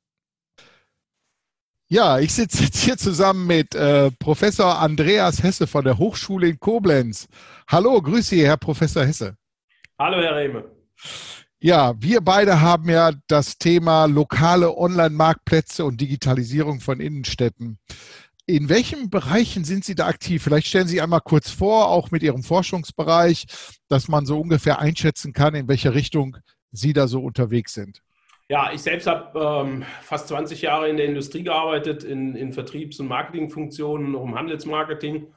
Ja, 1.87 2.17
ich 2.17 2.33
sitze 2.33 2.63
jetzt 2.63 2.77
hier 2.77 2.97
zusammen 2.97 3.45
mit 3.45 3.75
äh, 3.75 4.09
Professor 4.09 4.79
Andreas 4.79 5.43
Hesse 5.43 5.67
von 5.67 5.85
der 5.85 5.99
Hochschule 5.99 6.49
in 6.49 6.59
Koblenz. 6.59 7.27
Hallo, 7.67 8.01
grüße 8.01 8.29
Sie, 8.29 8.45
Herr 8.45 8.57
Professor 8.57 9.05
Hesse. 9.05 9.37
Hallo, 9.99 10.17
Herr 10.17 10.35
Rehme. 10.35 10.65
Ja, 11.65 11.93
wir 11.97 12.19
beide 12.19 12.59
haben 12.59 12.89
ja 12.89 13.13
das 13.27 13.57
Thema 13.57 14.03
lokale 14.03 14.75
Online-Marktplätze 14.75 15.85
und 15.85 16.01
Digitalisierung 16.01 16.81
von 16.81 16.99
Innenstädten. 16.99 17.79
In 18.45 18.67
welchen 18.67 19.09
Bereichen 19.09 19.63
sind 19.63 19.85
Sie 19.85 19.95
da 19.95 20.07
aktiv? 20.07 20.43
Vielleicht 20.43 20.67
stellen 20.67 20.89
Sie 20.89 20.99
einmal 20.99 21.21
kurz 21.21 21.51
vor, 21.51 21.87
auch 21.87 22.11
mit 22.11 22.21
Ihrem 22.21 22.43
Forschungsbereich, 22.43 23.45
dass 23.87 24.09
man 24.09 24.25
so 24.25 24.41
ungefähr 24.41 24.79
einschätzen 24.79 25.31
kann, 25.31 25.55
in 25.55 25.69
welche 25.69 25.93
Richtung 25.93 26.35
Sie 26.73 26.91
da 26.91 27.07
so 27.07 27.23
unterwegs 27.23 27.73
sind. 27.73 28.01
Ja, 28.49 28.73
ich 28.73 28.81
selbst 28.81 29.07
habe 29.07 29.39
ähm, 29.39 29.85
fast 30.01 30.27
20 30.27 30.63
Jahre 30.63 30.89
in 30.89 30.97
der 30.97 31.05
Industrie 31.05 31.43
gearbeitet, 31.43 32.03
in, 32.03 32.35
in 32.35 32.51
Vertriebs- 32.51 32.99
und 32.99 33.07
Marketingfunktionen, 33.07 34.17
auch 34.17 34.25
im 34.25 34.35
Handelsmarketing. 34.35 35.27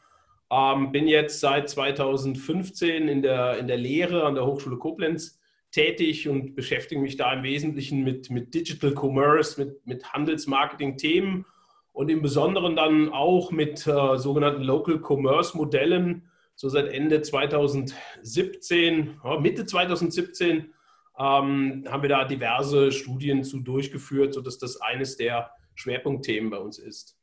Ähm, 0.50 0.90
bin 0.90 1.06
jetzt 1.06 1.38
seit 1.38 1.71
2015 1.71 3.06
in 3.06 3.23
der, 3.23 3.59
in 3.59 3.68
der 3.68 3.76
Lehre 3.76 4.25
an 4.25 4.35
der 4.35 4.45
Hochschule 4.45 4.76
Koblenz 4.76 5.38
tätig 5.70 6.28
und 6.28 6.54
beschäftige 6.54 7.00
mich 7.00 7.16
da 7.16 7.32
im 7.32 7.42
Wesentlichen 7.42 8.04
mit, 8.04 8.30
mit 8.30 8.54
Digital 8.54 8.94
Commerce, 8.94 9.62
mit, 9.62 9.87
mit 9.87 10.12
Handelsmarketing-Themen 10.12 11.44
und 11.92 12.08
im 12.11 12.23
Besonderen 12.23 12.76
dann 12.76 13.11
auch 13.11 13.50
mit 13.50 13.87
äh, 13.87 14.16
sogenannten 14.18 14.62
Local 14.62 15.00
Commerce 15.00 15.56
Modellen. 15.56 16.28
So 16.54 16.68
seit 16.68 16.88
Ende 16.88 17.23
2017, 17.23 19.20
ja, 19.23 19.40
Mitte 19.40 19.66
2017 19.66 20.75
ähm, 21.18 21.85
haben 21.88 22.02
wir 22.02 22.08
da 22.08 22.25
diverse 22.25 22.92
Studien 22.92 23.44
zu 23.44 23.61
durchgeführt, 23.61 24.35
sodass 24.35 24.58
das 24.58 24.80
eines 24.80 25.16
der 25.16 25.50
Schwerpunktthemen 25.75 26.50
bei 26.50 26.58
uns 26.58 26.78
ist. 26.78 27.15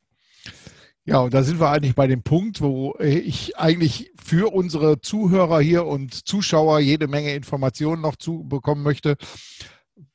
Ja, 1.05 1.19
und 1.19 1.33
da 1.33 1.43
sind 1.43 1.59
wir 1.59 1.69
eigentlich 1.69 1.95
bei 1.95 2.07
dem 2.07 2.23
Punkt, 2.23 2.61
wo 2.61 2.95
ich 2.99 3.57
eigentlich 3.57 4.11
für 4.23 4.53
unsere 4.53 5.01
Zuhörer 5.01 5.59
hier 5.59 5.85
und 5.85 6.13
Zuschauer 6.27 6.79
jede 6.79 7.07
Menge 7.07 7.35
Informationen 7.35 8.01
noch 8.01 8.15
zu 8.15 8.45
bekommen 8.47 8.83
möchte. 8.83 9.17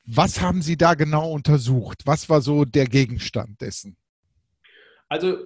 Was 0.07 0.41
haben 0.41 0.63
Sie 0.63 0.79
da 0.79 0.95
genau 0.95 1.31
untersucht? 1.33 2.07
Was 2.07 2.31
war 2.31 2.41
so 2.41 2.65
der 2.65 2.87
Gegenstand 2.87 3.61
dessen? 3.61 3.99
Also 5.09 5.37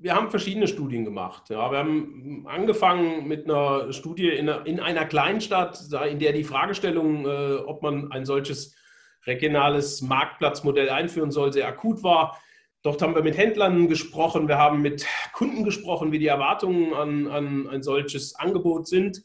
wir 0.00 0.14
haben 0.14 0.30
verschiedene 0.30 0.68
Studien 0.68 1.06
gemacht. 1.06 1.48
Ja. 1.48 1.70
Wir 1.70 1.78
haben 1.78 2.46
angefangen 2.46 3.26
mit 3.26 3.44
einer 3.44 3.92
Studie 3.94 4.28
in 4.28 4.50
einer, 4.50 4.66
in 4.66 4.80
einer 4.80 5.06
Kleinstadt, 5.06 5.80
in 6.10 6.18
der 6.18 6.32
die 6.32 6.44
Fragestellung, 6.44 7.26
äh, 7.26 7.56
ob 7.56 7.82
man 7.82 8.12
ein 8.12 8.26
solches 8.26 8.76
regionales 9.26 10.02
Marktplatzmodell 10.02 10.90
einführen 10.90 11.30
soll, 11.30 11.52
sehr 11.52 11.68
akut 11.68 12.02
war. 12.02 12.38
Dort 12.82 13.02
haben 13.02 13.14
wir 13.14 13.22
mit 13.22 13.36
Händlern 13.36 13.88
gesprochen, 13.88 14.48
wir 14.48 14.56
haben 14.56 14.80
mit 14.80 15.06
Kunden 15.32 15.64
gesprochen, 15.64 16.12
wie 16.12 16.18
die 16.18 16.28
Erwartungen 16.28 16.94
an, 16.94 17.26
an 17.26 17.68
ein 17.68 17.82
solches 17.82 18.34
Angebot 18.36 18.88
sind. 18.88 19.22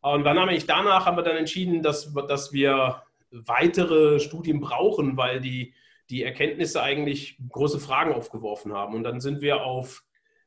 Und 0.00 0.24
dann 0.24 0.38
haben 0.38 0.50
wir 0.50 0.58
danach 0.66 1.06
haben 1.06 1.16
wir 1.16 1.22
dann 1.22 1.36
entschieden, 1.36 1.82
dass, 1.82 2.12
dass 2.28 2.52
wir 2.52 3.02
weitere 3.30 4.20
Studien 4.20 4.60
brauchen, 4.60 5.16
weil 5.16 5.40
die 5.40 5.74
die 6.10 6.22
Erkenntnisse 6.22 6.82
eigentlich 6.82 7.38
große 7.50 7.80
Fragen 7.80 8.14
aufgeworfen 8.14 8.72
haben. 8.72 8.94
Und 8.94 9.02
dann 9.04 9.20
sind 9.20 9.40
wir 9.40 9.62
auf 9.62 10.04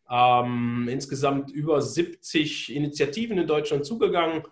ähm, 0.09 0.87
insgesamt 0.89 1.51
über 1.51 1.81
70 1.81 2.75
Initiativen 2.75 3.37
in 3.37 3.47
Deutschland 3.47 3.85
zugegangen 3.85 4.43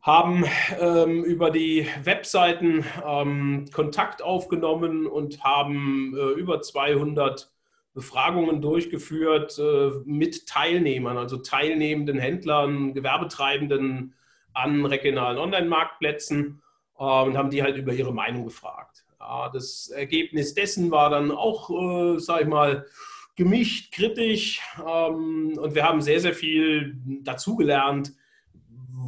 haben 0.00 0.44
ähm, 0.80 1.24
über 1.24 1.50
die 1.50 1.86
Webseiten 2.02 2.84
ähm, 3.04 3.66
Kontakt 3.72 4.22
aufgenommen 4.22 5.06
und 5.06 5.42
haben 5.42 6.14
äh, 6.16 6.30
über 6.32 6.62
200 6.62 7.50
Befragungen 7.94 8.62
durchgeführt 8.62 9.58
äh, 9.58 9.90
mit 10.04 10.46
Teilnehmern, 10.46 11.18
also 11.18 11.38
teilnehmenden 11.38 12.18
Händlern, 12.18 12.94
Gewerbetreibenden 12.94 14.14
an 14.54 14.86
regionalen 14.86 15.38
Online-Marktplätzen 15.38 16.62
äh, 16.98 17.02
und 17.02 17.36
haben 17.36 17.50
die 17.50 17.62
halt 17.62 17.76
über 17.76 17.92
ihre 17.92 18.14
Meinung 18.14 18.44
gefragt. 18.44 19.04
Ja, 19.18 19.50
das 19.52 19.88
Ergebnis 19.88 20.54
dessen 20.54 20.92
war 20.92 21.10
dann 21.10 21.32
auch, 21.32 21.70
äh, 21.70 22.20
sag 22.20 22.42
ich 22.42 22.46
mal, 22.46 22.86
gemischt, 23.34 23.92
kritisch 23.92 24.60
ähm, 24.78 25.58
und 25.60 25.74
wir 25.74 25.84
haben 25.84 26.00
sehr, 26.00 26.20
sehr 26.20 26.34
viel 26.34 26.96
dazugelernt 27.22 28.12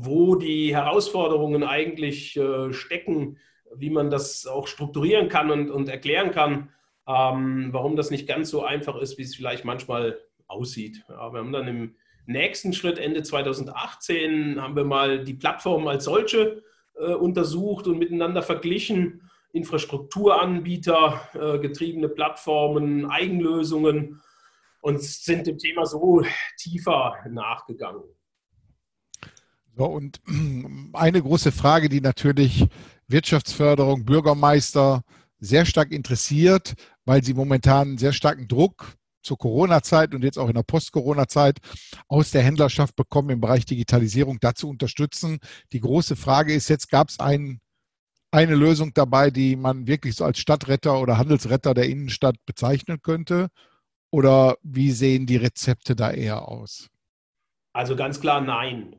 wo 0.04 0.34
die 0.34 0.74
Herausforderungen 0.74 1.62
eigentlich 1.62 2.36
äh, 2.36 2.72
stecken, 2.72 3.38
wie 3.74 3.90
man 3.90 4.10
das 4.10 4.46
auch 4.46 4.66
strukturieren 4.66 5.28
kann 5.28 5.50
und, 5.50 5.70
und 5.70 5.88
erklären 5.88 6.32
kann, 6.32 6.70
ähm, 7.06 7.68
warum 7.72 7.96
das 7.96 8.10
nicht 8.10 8.26
ganz 8.26 8.50
so 8.50 8.62
einfach 8.62 8.96
ist, 8.96 9.18
wie 9.18 9.22
es 9.22 9.36
vielleicht 9.36 9.64
manchmal 9.64 10.18
aussieht. 10.46 11.04
Ja, 11.08 11.32
wir 11.32 11.38
haben 11.38 11.52
dann 11.52 11.68
im 11.68 11.94
nächsten 12.26 12.72
Schritt, 12.72 12.98
Ende 12.98 13.22
2018, 13.22 14.60
haben 14.60 14.76
wir 14.76 14.84
mal 14.84 15.24
die 15.24 15.34
Plattform 15.34 15.86
als 15.88 16.04
solche 16.04 16.62
äh, 16.94 17.14
untersucht 17.14 17.86
und 17.86 17.98
miteinander 17.98 18.42
verglichen. 18.42 19.30
Infrastrukturanbieter, 19.52 21.28
äh, 21.34 21.58
getriebene 21.58 22.08
Plattformen, 22.08 23.10
Eigenlösungen 23.10 24.22
und 24.80 25.02
sind 25.02 25.46
dem 25.46 25.58
Thema 25.58 25.86
so 25.86 26.22
tiefer 26.56 27.16
nachgegangen. 27.28 28.04
So, 29.76 29.86
und 29.86 30.20
eine 30.92 31.22
große 31.22 31.52
Frage, 31.52 31.88
die 31.88 32.00
natürlich 32.00 32.66
Wirtschaftsförderung, 33.08 34.04
Bürgermeister 34.04 35.02
sehr 35.38 35.64
stark 35.64 35.90
interessiert, 35.90 36.74
weil 37.04 37.24
sie 37.24 37.34
momentan 37.34 37.98
sehr 37.98 38.12
starken 38.12 38.46
Druck 38.46 38.96
zur 39.22 39.38
Corona-Zeit 39.38 40.14
und 40.14 40.22
jetzt 40.22 40.38
auch 40.38 40.48
in 40.48 40.54
der 40.54 40.62
Post-Corona-Zeit 40.62 41.58
aus 42.08 42.30
der 42.30 42.42
Händlerschaft 42.42 42.96
bekommen 42.96 43.30
im 43.30 43.40
Bereich 43.40 43.64
Digitalisierung 43.66 44.38
dazu 44.40 44.68
unterstützen. 44.68 45.38
Die 45.72 45.80
große 45.80 46.16
Frage 46.16 46.54
ist 46.54 46.68
jetzt, 46.68 46.90
gab 46.90 47.08
es 47.08 47.20
ein, 47.20 47.60
eine 48.30 48.54
Lösung 48.54 48.92
dabei, 48.94 49.30
die 49.30 49.56
man 49.56 49.86
wirklich 49.86 50.16
so 50.16 50.24
als 50.24 50.38
Stadtretter 50.38 51.00
oder 51.00 51.18
Handelsretter 51.18 51.74
der 51.74 51.88
Innenstadt 51.88 52.36
bezeichnen 52.46 53.00
könnte? 53.02 53.48
Oder 54.10 54.56
wie 54.62 54.90
sehen 54.90 55.26
die 55.26 55.36
Rezepte 55.36 55.94
da 55.94 56.10
eher 56.10 56.48
aus? 56.48 56.88
Also 57.72 57.94
ganz 57.94 58.20
klar 58.20 58.40
nein 58.40 58.96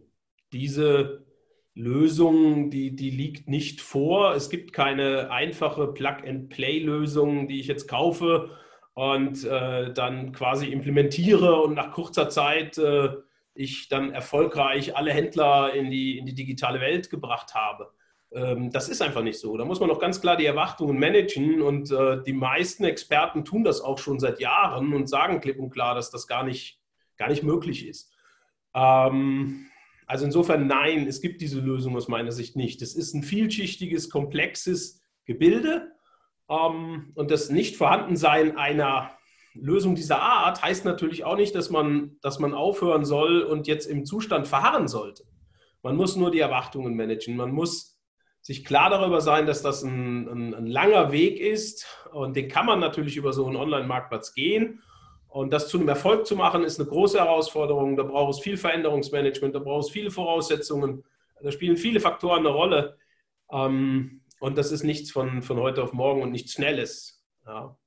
diese 0.53 1.25
Lösung, 1.74 2.70
die, 2.70 2.96
die 2.96 3.10
liegt 3.10 3.48
nicht 3.48 3.81
vor. 3.81 4.34
Es 4.34 4.50
gibt 4.50 4.74
keine 4.74 5.31
einfache 5.31 5.88
Plug-and-Play-Lösung, 5.88 7.48
die 7.48 7.60
ich 7.60 7.67
jetzt 7.67 7.88
kaufe 7.88 8.50
und 8.93 9.46
äh, 9.46 9.93
dann 9.93 10.34
quasi 10.34 10.67
implementiere 10.67 11.62
und 11.62 11.75
nach 11.75 11.91
kurzer 11.91 12.29
Zeit 12.29 12.77
äh, 12.77 13.10
ich 13.53 13.88
dann 13.88 14.12
erfolgreich 14.12 14.96
alle 14.96 15.13
Händler 15.13 15.74
in 15.74 15.89
die, 15.89 16.17
in 16.17 16.25
die 16.25 16.36
digitale 16.36 16.81
Welt 16.81 17.10
gebracht 17.10 17.53
habe. 17.55 17.91
Ähm, 18.34 18.70
das 18.72 18.89
ist 18.89 19.01
einfach 19.01 19.24
nicht 19.24 19.39
so. 19.39 19.58
Da 19.58 19.63
muss 19.63 19.79
man 19.79 19.91
auch 19.91 20.00
ganz 20.00 20.22
klar 20.22 20.36
die 20.36 20.46
Erwartungen 20.46 21.00
managen 21.00 21.62
und 21.62 21.91
äh, 21.91 22.22
die 22.24 22.34
meisten 22.34 22.84
Experten 22.84 23.46
tun 23.46 23.63
das 23.63 23.81
auch 23.81 23.98
schon 23.98 24.20
seit 24.20 24.39
Jahren 24.39 24.93
und 24.93 25.08
sagen 25.08 25.39
klipp 25.39 25.60
und 25.60 25.70
klar, 25.70 25.96
dass 25.96 26.12
das 26.12 26.27
gar 26.27 26.43
nicht, 26.43 26.79
gar 27.17 27.29
nicht 27.29 27.43
möglich 27.43 27.88
ist. 27.88 28.13
Ähm, 28.74 29.67
also 30.12 30.25
insofern 30.25 30.68
nein, 30.68 31.08
es 31.08 31.22
gibt 31.22 31.39
diese 31.39 31.62
Lösung 31.62 31.96
aus 31.96 32.10
meiner 32.10 32.34
Sicht 32.34 32.58
nicht. 32.58 32.82
Es 32.82 32.96
ist 32.96 33.13
ein 33.13 33.24
vielschichtiges, 33.24 34.10
komplexes 34.10 35.01
Gebilde 35.24 35.89
ähm, 36.50 37.14
und 37.16 37.31
das 37.31 37.50
Nichtvorhandensein 37.50 38.57
einer 38.57 39.12
Lösung 39.53 39.96
dieser 39.96 40.22
Art 40.22 40.62
heißt 40.62 40.83
natürlich 40.83 41.24
auch 41.24 41.38
nicht, 41.38 41.55
dass 41.55 41.70
man, 41.70 42.18
dass 42.22 42.40
man 42.40 42.53
aufhören 42.53 43.05
soll 43.05 43.42
und 43.44 43.68
jetzt 43.68 43.86
im 43.86 44.03
Zustand 44.03 44.48
verharren 44.50 44.90
sollte. 44.90 45.24
Man 45.81 45.96
muss 45.96 46.18
nur 46.18 46.29
die 46.29 46.40
Erwartungen 46.40 46.98
managen. 46.98 47.38
Man 47.38 47.53
muss 47.53 47.98
sich 48.42 48.66
klar 48.66 48.90
darüber 48.90 49.22
sein, 49.22 49.46
dass 49.46 49.62
das 49.62 49.81
ein, 49.81 50.27
ein, 50.27 50.53
ein 50.53 50.68
langer 50.68 51.14
Weg 51.14 51.40
ist 51.40 51.88
und 52.12 52.36
den 52.36 52.50
kann 52.50 52.66
man 52.66 52.81
natürlich 52.81 53.16
über 53.16 53.31
so 53.31 53.48
einen 53.48 53.55
Online-Marktplatz 53.55 54.33
gehen. 54.33 54.83
Und 55.31 55.53
das 55.53 55.70
zu 55.70 55.77
einem 55.77 55.87
Erfolg 55.87 56.27
zu 56.27 56.35
machen, 56.35 56.65
ist 56.65 56.77
eine 56.77 56.89
große 56.89 57.17
Herausforderung. 57.17 57.96
Da 57.96 58.03
braucht 58.03 58.33
es 58.33 58.41
viel 58.41 58.57
Veränderungsmanagement, 58.57 59.55
da 59.55 59.59
braucht 59.59 59.85
es 59.85 59.91
viele 59.91 60.11
Voraussetzungen, 60.11 61.05
da 61.41 61.51
spielen 61.51 61.77
viele 61.77 62.01
Faktoren 62.01 62.39
eine 62.39 62.50
Rolle. 62.50 62.98
Ähm, 63.50 64.22
und 64.41 64.57
das 64.57 64.74
ist 64.74 64.83
nichts 64.83 65.09
von, 65.09 65.41
von 65.41 65.57
heute 65.57 65.83
auf 65.83 65.94
morgen 65.94 66.22
und 66.22 66.31
nichts 66.31 66.53
Schnelles. 66.53 67.24
Ja. 67.46 67.77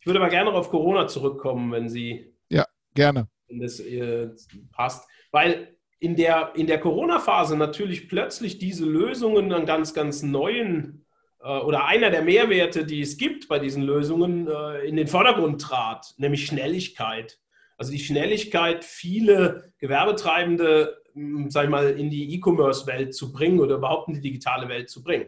Ich 0.00 0.06
würde 0.06 0.20
aber 0.20 0.28
gerne 0.28 0.50
noch 0.50 0.58
auf 0.58 0.68
Corona 0.68 1.06
zurückkommen, 1.06 1.72
wenn 1.72 1.88
Sie. 1.88 2.34
Ja, 2.50 2.66
gerne. 2.94 3.28
Wenn 3.46 3.60
das 3.60 3.80
äh, 3.80 4.28
passt. 4.72 5.08
Weil 5.30 5.78
in 5.98 6.16
der, 6.16 6.52
in 6.56 6.66
der 6.66 6.80
Corona-Phase 6.80 7.56
natürlich 7.56 8.08
plötzlich 8.08 8.58
diese 8.58 8.84
Lösungen 8.84 9.50
einen 9.52 9.64
ganz, 9.64 9.94
ganz 9.94 10.22
neuen 10.22 11.01
oder 11.42 11.86
einer 11.86 12.10
der 12.10 12.22
Mehrwerte, 12.22 12.86
die 12.86 13.00
es 13.00 13.16
gibt 13.16 13.48
bei 13.48 13.58
diesen 13.58 13.82
Lösungen, 13.82 14.46
äh, 14.46 14.86
in 14.86 14.96
den 14.96 15.08
Vordergrund 15.08 15.60
trat, 15.60 16.14
nämlich 16.16 16.46
Schnelligkeit. 16.46 17.38
Also 17.76 17.90
die 17.90 17.98
Schnelligkeit, 17.98 18.84
viele 18.84 19.72
Gewerbetreibende, 19.78 21.02
sag 21.48 21.64
ich 21.64 21.70
mal, 21.70 21.90
in 21.90 22.10
die 22.10 22.34
E-Commerce-Welt 22.34 23.14
zu 23.14 23.32
bringen 23.32 23.58
oder 23.58 23.76
überhaupt 23.76 24.08
in 24.08 24.14
die 24.14 24.20
digitale 24.20 24.68
Welt 24.68 24.88
zu 24.88 25.02
bringen. 25.02 25.26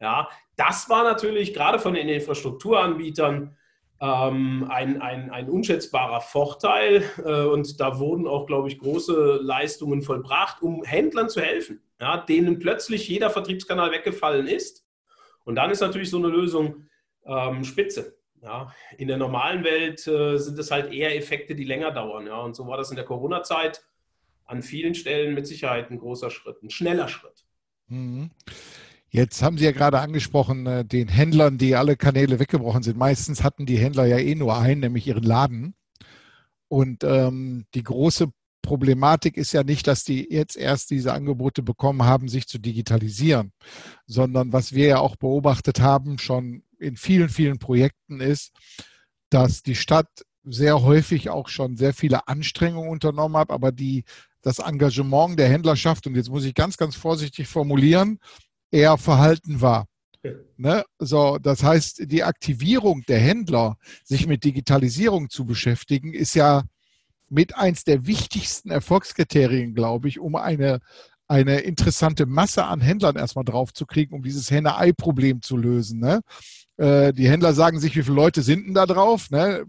Ja, 0.00 0.28
das 0.56 0.88
war 0.88 1.04
natürlich 1.04 1.52
gerade 1.52 1.78
von 1.78 1.92
den 1.92 2.08
Infrastrukturanbietern 2.08 3.54
ähm, 4.00 4.66
ein, 4.70 5.02
ein, 5.02 5.30
ein 5.30 5.50
unschätzbarer 5.50 6.22
Vorteil 6.22 7.04
äh, 7.22 7.44
und 7.44 7.78
da 7.78 7.98
wurden 7.98 8.26
auch, 8.26 8.46
glaube 8.46 8.68
ich, 8.68 8.78
große 8.78 9.40
Leistungen 9.42 10.00
vollbracht, 10.00 10.62
um 10.62 10.84
Händlern 10.84 11.28
zu 11.28 11.42
helfen, 11.42 11.82
ja, 12.00 12.16
denen 12.16 12.58
plötzlich 12.58 13.06
jeder 13.08 13.28
Vertriebskanal 13.28 13.90
weggefallen 13.90 14.46
ist 14.46 14.86
und 15.44 15.54
dann 15.56 15.70
ist 15.70 15.80
natürlich 15.80 16.10
so 16.10 16.18
eine 16.18 16.28
Lösung 16.28 16.86
ähm, 17.24 17.64
spitze. 17.64 18.16
Ja. 18.42 18.72
In 18.96 19.08
der 19.08 19.18
normalen 19.18 19.64
Welt 19.64 20.06
äh, 20.06 20.38
sind 20.38 20.58
es 20.58 20.70
halt 20.70 20.92
eher 20.92 21.16
Effekte, 21.16 21.54
die 21.54 21.64
länger 21.64 21.90
dauern. 21.90 22.26
Ja. 22.26 22.40
Und 22.40 22.56
so 22.56 22.66
war 22.66 22.76
das 22.76 22.90
in 22.90 22.96
der 22.96 23.04
Corona-Zeit 23.04 23.82
an 24.44 24.62
vielen 24.62 24.94
Stellen 24.94 25.34
mit 25.34 25.46
Sicherheit 25.46 25.90
ein 25.90 25.98
großer 25.98 26.30
Schritt, 26.30 26.62
ein 26.62 26.70
schneller 26.70 27.08
Schritt. 27.08 27.44
Mhm. 27.88 28.30
Jetzt 29.12 29.42
haben 29.42 29.58
Sie 29.58 29.64
ja 29.64 29.72
gerade 29.72 29.98
angesprochen, 30.00 30.66
äh, 30.66 30.84
den 30.84 31.08
Händlern, 31.08 31.58
die 31.58 31.74
alle 31.74 31.96
Kanäle 31.96 32.38
weggebrochen 32.38 32.82
sind. 32.82 32.96
Meistens 32.96 33.42
hatten 33.42 33.66
die 33.66 33.78
Händler 33.78 34.06
ja 34.06 34.18
eh 34.18 34.34
nur 34.36 34.56
einen, 34.56 34.80
nämlich 34.80 35.06
ihren 35.06 35.24
Laden. 35.24 35.74
Und 36.68 37.02
ähm, 37.02 37.66
die 37.74 37.82
große 37.82 38.32
Problematik 38.62 39.36
ist 39.36 39.52
ja 39.52 39.62
nicht, 39.62 39.86
dass 39.86 40.04
die 40.04 40.26
jetzt 40.30 40.56
erst 40.56 40.90
diese 40.90 41.12
Angebote 41.12 41.62
bekommen 41.62 42.04
haben, 42.04 42.28
sich 42.28 42.46
zu 42.46 42.58
digitalisieren, 42.58 43.52
sondern 44.06 44.52
was 44.52 44.74
wir 44.74 44.86
ja 44.86 44.98
auch 44.98 45.16
beobachtet 45.16 45.80
haben, 45.80 46.18
schon 46.18 46.62
in 46.78 46.96
vielen, 46.96 47.28
vielen 47.28 47.58
Projekten 47.58 48.20
ist, 48.20 48.52
dass 49.30 49.62
die 49.62 49.74
Stadt 49.74 50.08
sehr 50.44 50.82
häufig 50.82 51.30
auch 51.30 51.48
schon 51.48 51.76
sehr 51.76 51.92
viele 51.92 52.26
Anstrengungen 52.28 52.90
unternommen 52.90 53.36
hat, 53.36 53.50
aber 53.50 53.72
die, 53.72 54.04
das 54.42 54.58
Engagement 54.58 55.38
der 55.38 55.48
Händlerschaft, 55.48 56.06
und 56.06 56.16
jetzt 56.16 56.30
muss 56.30 56.44
ich 56.44 56.54
ganz, 56.54 56.76
ganz 56.76 56.96
vorsichtig 56.96 57.46
formulieren, 57.46 58.18
eher 58.70 58.96
verhalten 58.96 59.60
war. 59.60 59.86
Ne? 60.56 60.84
So, 60.98 61.38
das 61.38 61.62
heißt, 61.62 62.10
die 62.10 62.24
Aktivierung 62.24 63.02
der 63.08 63.18
Händler, 63.18 63.76
sich 64.04 64.26
mit 64.26 64.44
Digitalisierung 64.44 65.30
zu 65.30 65.46
beschäftigen, 65.46 66.12
ist 66.12 66.34
ja 66.34 66.64
mit 67.30 67.56
eins 67.56 67.84
der 67.84 68.06
wichtigsten 68.06 68.70
Erfolgskriterien, 68.70 69.74
glaube 69.74 70.08
ich, 70.08 70.18
um 70.18 70.36
eine, 70.36 70.80
eine 71.28 71.60
interessante 71.60 72.26
Masse 72.26 72.64
an 72.64 72.80
Händlern 72.80 73.16
erstmal 73.16 73.44
draufzukriegen, 73.44 74.14
um 74.14 74.22
dieses 74.22 74.50
Henne-Ei-Problem 74.50 75.40
zu 75.42 75.56
lösen. 75.56 76.00
Ne? 76.00 76.20
Äh, 76.76 77.12
die 77.12 77.28
Händler 77.28 77.52
sagen 77.52 77.78
sich, 77.78 77.96
wie 77.96 78.02
viele 78.02 78.16
Leute 78.16 78.42
sind 78.42 78.66
denn 78.66 78.74
da 78.74 78.84
drauf, 78.84 79.30
ne? 79.30 79.64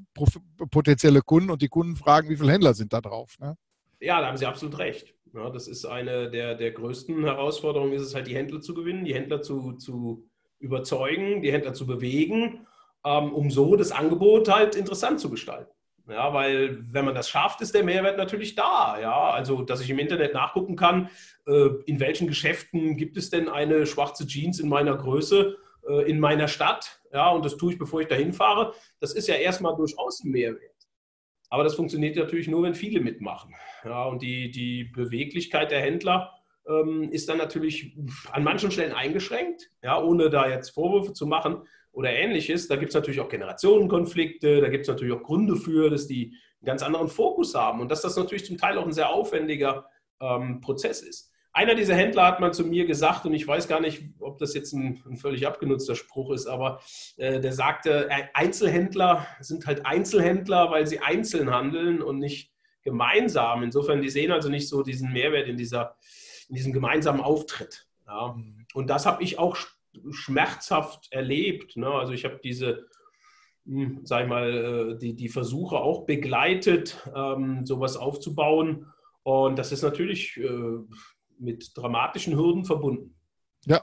potenzielle 0.71 1.21
Kunden, 1.21 1.51
und 1.51 1.61
die 1.61 1.69
Kunden 1.69 1.95
fragen, 1.95 2.29
wie 2.29 2.37
viele 2.37 2.51
Händler 2.51 2.73
sind 2.73 2.91
da 2.93 2.99
drauf. 2.99 3.37
Ne? 3.39 3.55
Ja, 3.99 4.19
da 4.19 4.27
haben 4.27 4.37
Sie 4.37 4.45
absolut 4.45 4.77
recht. 4.79 5.13
Ja, 5.33 5.49
das 5.49 5.67
ist 5.67 5.85
eine 5.85 6.29
der, 6.29 6.55
der 6.55 6.71
größten 6.71 7.23
Herausforderungen, 7.23 7.93
ist 7.93 8.01
es 8.01 8.15
halt, 8.15 8.27
die 8.27 8.35
Händler 8.35 8.59
zu 8.59 8.73
gewinnen, 8.73 9.05
die 9.05 9.13
Händler 9.13 9.41
zu, 9.41 9.73
zu 9.73 10.27
überzeugen, 10.59 11.41
die 11.41 11.51
Händler 11.51 11.73
zu 11.73 11.85
bewegen, 11.85 12.65
ähm, 13.05 13.33
um 13.33 13.49
so 13.49 13.75
das 13.75 13.91
Angebot 13.91 14.49
halt 14.49 14.75
interessant 14.75 15.19
zu 15.19 15.29
gestalten. 15.29 15.71
Ja, 16.09 16.33
weil 16.33 16.83
wenn 16.91 17.05
man 17.05 17.15
das 17.15 17.29
schafft, 17.29 17.61
ist 17.61 17.75
der 17.75 17.83
Mehrwert 17.83 18.17
natürlich 18.17 18.55
da. 18.55 18.99
Ja, 18.99 19.29
also 19.29 19.61
dass 19.61 19.81
ich 19.81 19.89
im 19.89 19.99
Internet 19.99 20.33
nachgucken 20.33 20.75
kann, 20.75 21.09
äh, 21.47 21.69
in 21.85 21.99
welchen 21.99 22.27
Geschäften 22.27 22.97
gibt 22.97 23.17
es 23.17 23.29
denn 23.29 23.49
eine 23.49 23.85
schwarze 23.85 24.25
Jeans 24.25 24.59
in 24.59 24.67
meiner 24.67 24.95
Größe 24.97 25.57
äh, 25.87 26.09
in 26.09 26.19
meiner 26.19 26.47
Stadt. 26.47 27.01
Ja, 27.13 27.29
und 27.29 27.45
das 27.45 27.57
tue 27.57 27.73
ich, 27.73 27.79
bevor 27.79 28.01
ich 28.01 28.07
dahin 28.07 28.33
fahre. 28.33 28.73
Das 28.99 29.13
ist 29.13 29.27
ja 29.27 29.35
erstmal 29.35 29.75
durchaus 29.75 30.23
ein 30.23 30.31
Mehrwert. 30.31 30.71
Aber 31.49 31.63
das 31.63 31.75
funktioniert 31.75 32.15
natürlich 32.15 32.47
nur, 32.47 32.63
wenn 32.63 32.75
viele 32.75 33.01
mitmachen. 33.01 33.53
Ja, 33.83 34.05
und 34.05 34.21
die, 34.21 34.51
die 34.51 34.85
Beweglichkeit 34.85 35.71
der 35.71 35.81
Händler 35.81 36.31
ähm, 36.67 37.09
ist 37.11 37.27
dann 37.27 37.37
natürlich 37.37 37.97
an 38.31 38.43
manchen 38.43 38.71
Stellen 38.71 38.93
eingeschränkt, 38.93 39.69
ja, 39.81 40.01
ohne 40.01 40.29
da 40.29 40.47
jetzt 40.47 40.69
Vorwürfe 40.69 41.13
zu 41.13 41.27
machen 41.27 41.63
oder 41.91 42.11
ähnliches. 42.11 42.67
Da 42.67 42.75
gibt 42.75 42.89
es 42.89 42.95
natürlich 42.95 43.19
auch 43.19 43.29
Generationenkonflikte, 43.29 44.61
da 44.61 44.69
gibt 44.69 44.83
es 44.83 44.87
natürlich 44.87 45.13
auch 45.13 45.23
Gründe 45.23 45.55
für, 45.55 45.89
dass 45.89 46.07
die 46.07 46.33
einen 46.59 46.65
ganz 46.65 46.83
anderen 46.83 47.07
Fokus 47.07 47.55
haben 47.55 47.81
und 47.81 47.89
dass 47.89 48.01
das 48.01 48.15
natürlich 48.15 48.45
zum 48.45 48.57
Teil 48.57 48.77
auch 48.77 48.85
ein 48.85 48.93
sehr 48.93 49.09
aufwendiger 49.09 49.85
ähm, 50.19 50.61
Prozess 50.61 51.01
ist. 51.01 51.31
Einer 51.53 51.75
dieser 51.75 51.95
Händler 51.95 52.25
hat 52.25 52.39
mal 52.39 52.53
zu 52.53 52.63
mir 52.63 52.85
gesagt, 52.85 53.25
und 53.25 53.33
ich 53.33 53.45
weiß 53.45 53.67
gar 53.67 53.81
nicht, 53.81 54.03
ob 54.19 54.37
das 54.37 54.53
jetzt 54.53 54.71
ein, 54.71 55.03
ein 55.05 55.17
völlig 55.17 55.45
abgenutzter 55.45 55.95
Spruch 55.95 56.31
ist, 56.31 56.47
aber 56.47 56.79
äh, 57.17 57.41
der 57.41 57.51
sagte, 57.51 58.09
Einzelhändler 58.33 59.27
sind 59.41 59.67
halt 59.67 59.85
Einzelhändler, 59.85 60.71
weil 60.71 60.87
sie 60.87 60.99
einzeln 60.99 61.51
handeln 61.51 62.01
und 62.01 62.19
nicht 62.19 62.53
gemeinsam. 62.83 63.63
Insofern, 63.63 64.01
die 64.01 64.09
sehen 64.09 64.31
also 64.31 64.47
nicht 64.47 64.69
so 64.69 64.81
diesen 64.81 65.11
Mehrwert 65.11 65.47
in, 65.47 65.57
dieser, 65.57 65.97
in 66.47 66.55
diesem 66.55 66.71
gemeinsamen 66.71 67.19
Auftritt. 67.19 67.85
Ja. 68.07 68.35
Und 68.73 68.89
das 68.89 69.05
habe 69.05 69.21
ich 69.21 69.37
auch 69.37 69.57
schmerzhaft 70.11 71.11
erlebt. 71.11 71.77
Ne? 71.77 71.87
Also 71.87 72.13
ich 72.13 72.25
habe 72.25 72.39
diese, 72.43 72.85
hm, 73.65 74.01
sag 74.03 74.23
ich 74.23 74.29
mal, 74.29 74.95
äh, 74.95 74.97
die, 74.97 75.15
die 75.15 75.29
Versuche 75.29 75.77
auch 75.77 76.05
begleitet, 76.05 76.97
ähm, 77.15 77.65
sowas 77.65 77.97
aufzubauen. 77.97 78.87
Und 79.23 79.59
das 79.59 79.71
ist 79.71 79.83
natürlich 79.83 80.37
äh, 80.37 80.77
mit 81.37 81.71
dramatischen 81.75 82.35
Hürden 82.35 82.65
verbunden. 82.65 83.15
Ja, 83.65 83.81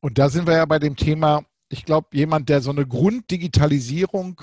und 0.00 0.18
da 0.18 0.28
sind 0.28 0.46
wir 0.46 0.54
ja 0.54 0.64
bei 0.64 0.78
dem 0.78 0.96
Thema, 0.96 1.44
ich 1.68 1.84
glaube, 1.84 2.08
jemand, 2.12 2.48
der 2.48 2.60
so 2.60 2.70
eine 2.70 2.86
Grunddigitalisierung 2.86 4.40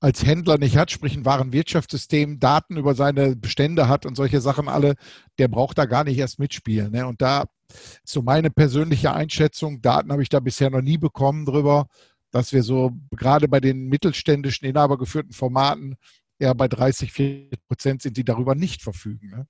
als 0.00 0.24
Händler 0.24 0.58
nicht 0.58 0.76
hat, 0.76 0.90
sprich 0.90 1.16
ein 1.16 1.24
Warenwirtschaftssystem, 1.24 2.38
Daten 2.38 2.76
über 2.76 2.94
seine 2.94 3.34
Bestände 3.34 3.88
hat 3.88 4.06
und 4.06 4.14
solche 4.14 4.40
Sachen 4.40 4.68
alle, 4.68 4.94
der 5.38 5.48
braucht 5.48 5.78
da 5.78 5.86
gar 5.86 6.04
nicht 6.04 6.18
erst 6.18 6.38
mitspielen. 6.38 6.92
Ne? 6.92 7.06
Und 7.06 7.20
da 7.20 7.46
ist 7.68 8.00
so 8.04 8.22
meine 8.22 8.50
persönliche 8.50 9.12
Einschätzung, 9.12 9.82
Daten 9.82 10.12
habe 10.12 10.22
ich 10.22 10.28
da 10.28 10.40
bisher 10.40 10.70
noch 10.70 10.82
nie 10.82 10.98
bekommen 10.98 11.44
drüber, 11.44 11.88
dass 12.30 12.52
wir 12.52 12.62
so 12.62 12.92
gerade 13.10 13.48
bei 13.48 13.60
den 13.60 13.88
mittelständischen, 13.88 14.68
inhabergeführten 14.68 15.32
Formaten 15.32 15.96
ja 16.38 16.52
bei 16.54 16.68
30, 16.68 17.12
40 17.12 17.66
Prozent 17.66 18.02
sind, 18.02 18.16
die 18.16 18.24
darüber 18.24 18.54
nicht 18.54 18.82
verfügen. 18.82 19.30
Ne? 19.30 19.46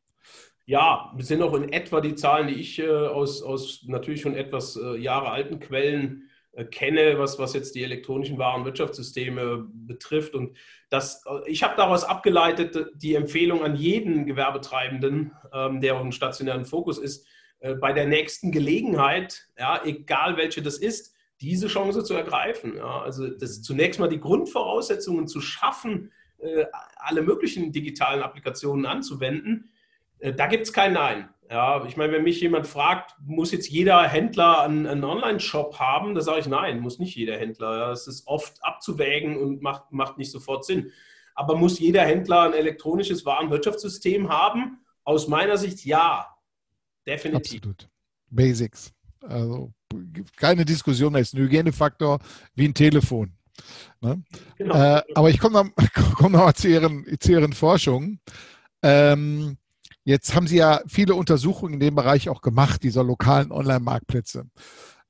Ja, 0.65 1.13
das 1.17 1.29
sind 1.29 1.43
auch 1.43 1.55
in 1.55 1.73
etwa 1.73 2.01
die 2.01 2.15
Zahlen, 2.15 2.49
die 2.49 2.55
ich 2.55 2.79
äh, 2.79 2.89
aus, 2.89 3.43
aus 3.43 3.85
natürlich 3.87 4.21
schon 4.21 4.35
etwas 4.35 4.77
äh, 4.77 4.97
Jahre 4.97 5.31
alten 5.31 5.61
Quellen 5.61 6.28
kenne, 6.65 7.19
was, 7.19 7.39
was 7.39 7.55
jetzt 7.55 7.75
die 7.75 7.85
elektronischen 7.85 8.39
Warenwirtschaftssysteme 8.39 9.67
betrifft. 9.73 10.35
Und 10.35 10.57
das, 10.91 11.25
äh, 11.27 11.51
ich 11.51 11.63
habe 11.63 11.77
daraus 11.77 12.05
abgeleitet, 12.05 12.91
die 12.95 13.15
Empfehlung 13.15 13.63
an 13.63 13.77
jeden 13.77 14.27
Gewerbetreibenden, 14.27 15.33
ähm, 15.53 15.81
der 15.81 15.99
einen 15.99 16.13
stationären 16.13 16.65
Fokus 16.65 16.99
ist, 16.99 17.27
äh, 17.61 17.75
bei 17.75 17.93
der 17.93 18.07
nächsten 18.07 18.53
Gelegenheit, 18.53 19.49
ja, 19.59 19.81
egal 19.85 20.37
welche 20.37 20.63
das 20.63 20.79
ist, 20.79 21.15
diese 21.41 21.69
Chance 21.69 22.05
zu 22.05 22.15
ergreifen. 22.15 22.77
Ja. 22.77 23.03
Also 23.03 23.29
das 23.29 23.63
zunächst 23.63 24.01
mal 24.01 24.09
die 24.09 24.21
Grundvoraussetzungen 24.21 25.29
zu 25.29 25.41
schaffen, 25.41 26.13
äh, 26.39 26.67
alle 26.97 27.23
möglichen 27.23 27.73
digitalen 27.73 28.23
Applikationen 28.23 28.87
anzuwenden 28.87 29.71
da 30.21 30.47
gibt 30.47 30.65
es 30.65 30.73
kein 30.73 30.93
Nein. 30.93 31.29
Ja, 31.51 31.83
ich 31.87 31.97
meine, 31.97 32.13
wenn 32.13 32.25
mich 32.25 32.41
jemand 32.43 32.67
fragt, 32.67 33.15
muss 33.25 33.53
jetzt 33.53 33.71
jeder 33.71 34.07
Händler 34.07 34.63
einen, 34.63 34.87
einen 34.87 35.05
Online-Shop 35.05 35.79
haben, 35.79 36.15
da 36.15 36.21
sage 36.21 36.41
ich 36.41 36.47
nein, 36.47 36.81
muss 36.81 36.99
nicht 36.99 37.17
jeder 37.17 37.39
Händler. 37.39 37.79
Ja, 37.79 37.93
es 37.93 38.07
ist 38.07 38.27
oft 38.27 38.63
abzuwägen 38.63 39.39
und 39.39 39.63
macht, 39.63 39.91
macht 39.91 40.19
nicht 40.19 40.31
sofort 40.31 40.67
Sinn. 40.67 40.93
Aber 41.35 41.57
muss 41.57 41.79
jeder 41.79 42.03
Händler 42.03 42.43
ein 42.43 42.53
elektronisches 42.53 43.25
Warenwirtschaftssystem 43.25 44.29
haben? 44.29 44.81
Aus 45.05 45.27
meiner 45.27 45.57
Sicht 45.57 45.87
ja, 45.87 46.27
definitiv. 47.07 47.61
Absolut. 47.61 47.89
Basics. 48.29 48.93
Also 49.23 49.73
keine 50.37 50.67
Diskussion, 50.67 51.15
das 51.15 51.29
ist 51.29 51.35
ein 51.35 51.41
Hygienefaktor 51.41 52.19
wie 52.57 52.69
ein 52.69 52.75
Telefon. 52.75 53.33
Ne? 54.03 54.23
Genau. 54.59 54.75
Äh, 54.75 55.03
aber 55.15 55.31
ich 55.31 55.39
komme 55.39 55.65
noch, 55.65 55.71
komm 56.17 56.33
noch 56.33 56.45
mal 56.45 56.55
zu 56.55 56.69
Ihren, 56.69 57.07
zu 57.19 57.33
Ihren 57.33 57.55
Forschungen. 57.55 58.21
Ähm, 58.83 59.57
Jetzt 60.09 60.35
haben 60.35 60.47
Sie 60.47 60.57
ja 60.57 60.81
viele 60.87 61.15
Untersuchungen 61.15 61.75
in 61.75 61.81
dem 61.81 61.95
Bereich 61.95 62.31
auch 62.31 62.41
gemacht, 62.41 62.83
dieser 62.83 63.05
lokalen 63.05 63.53
Online-Marktplätze. 63.53 64.47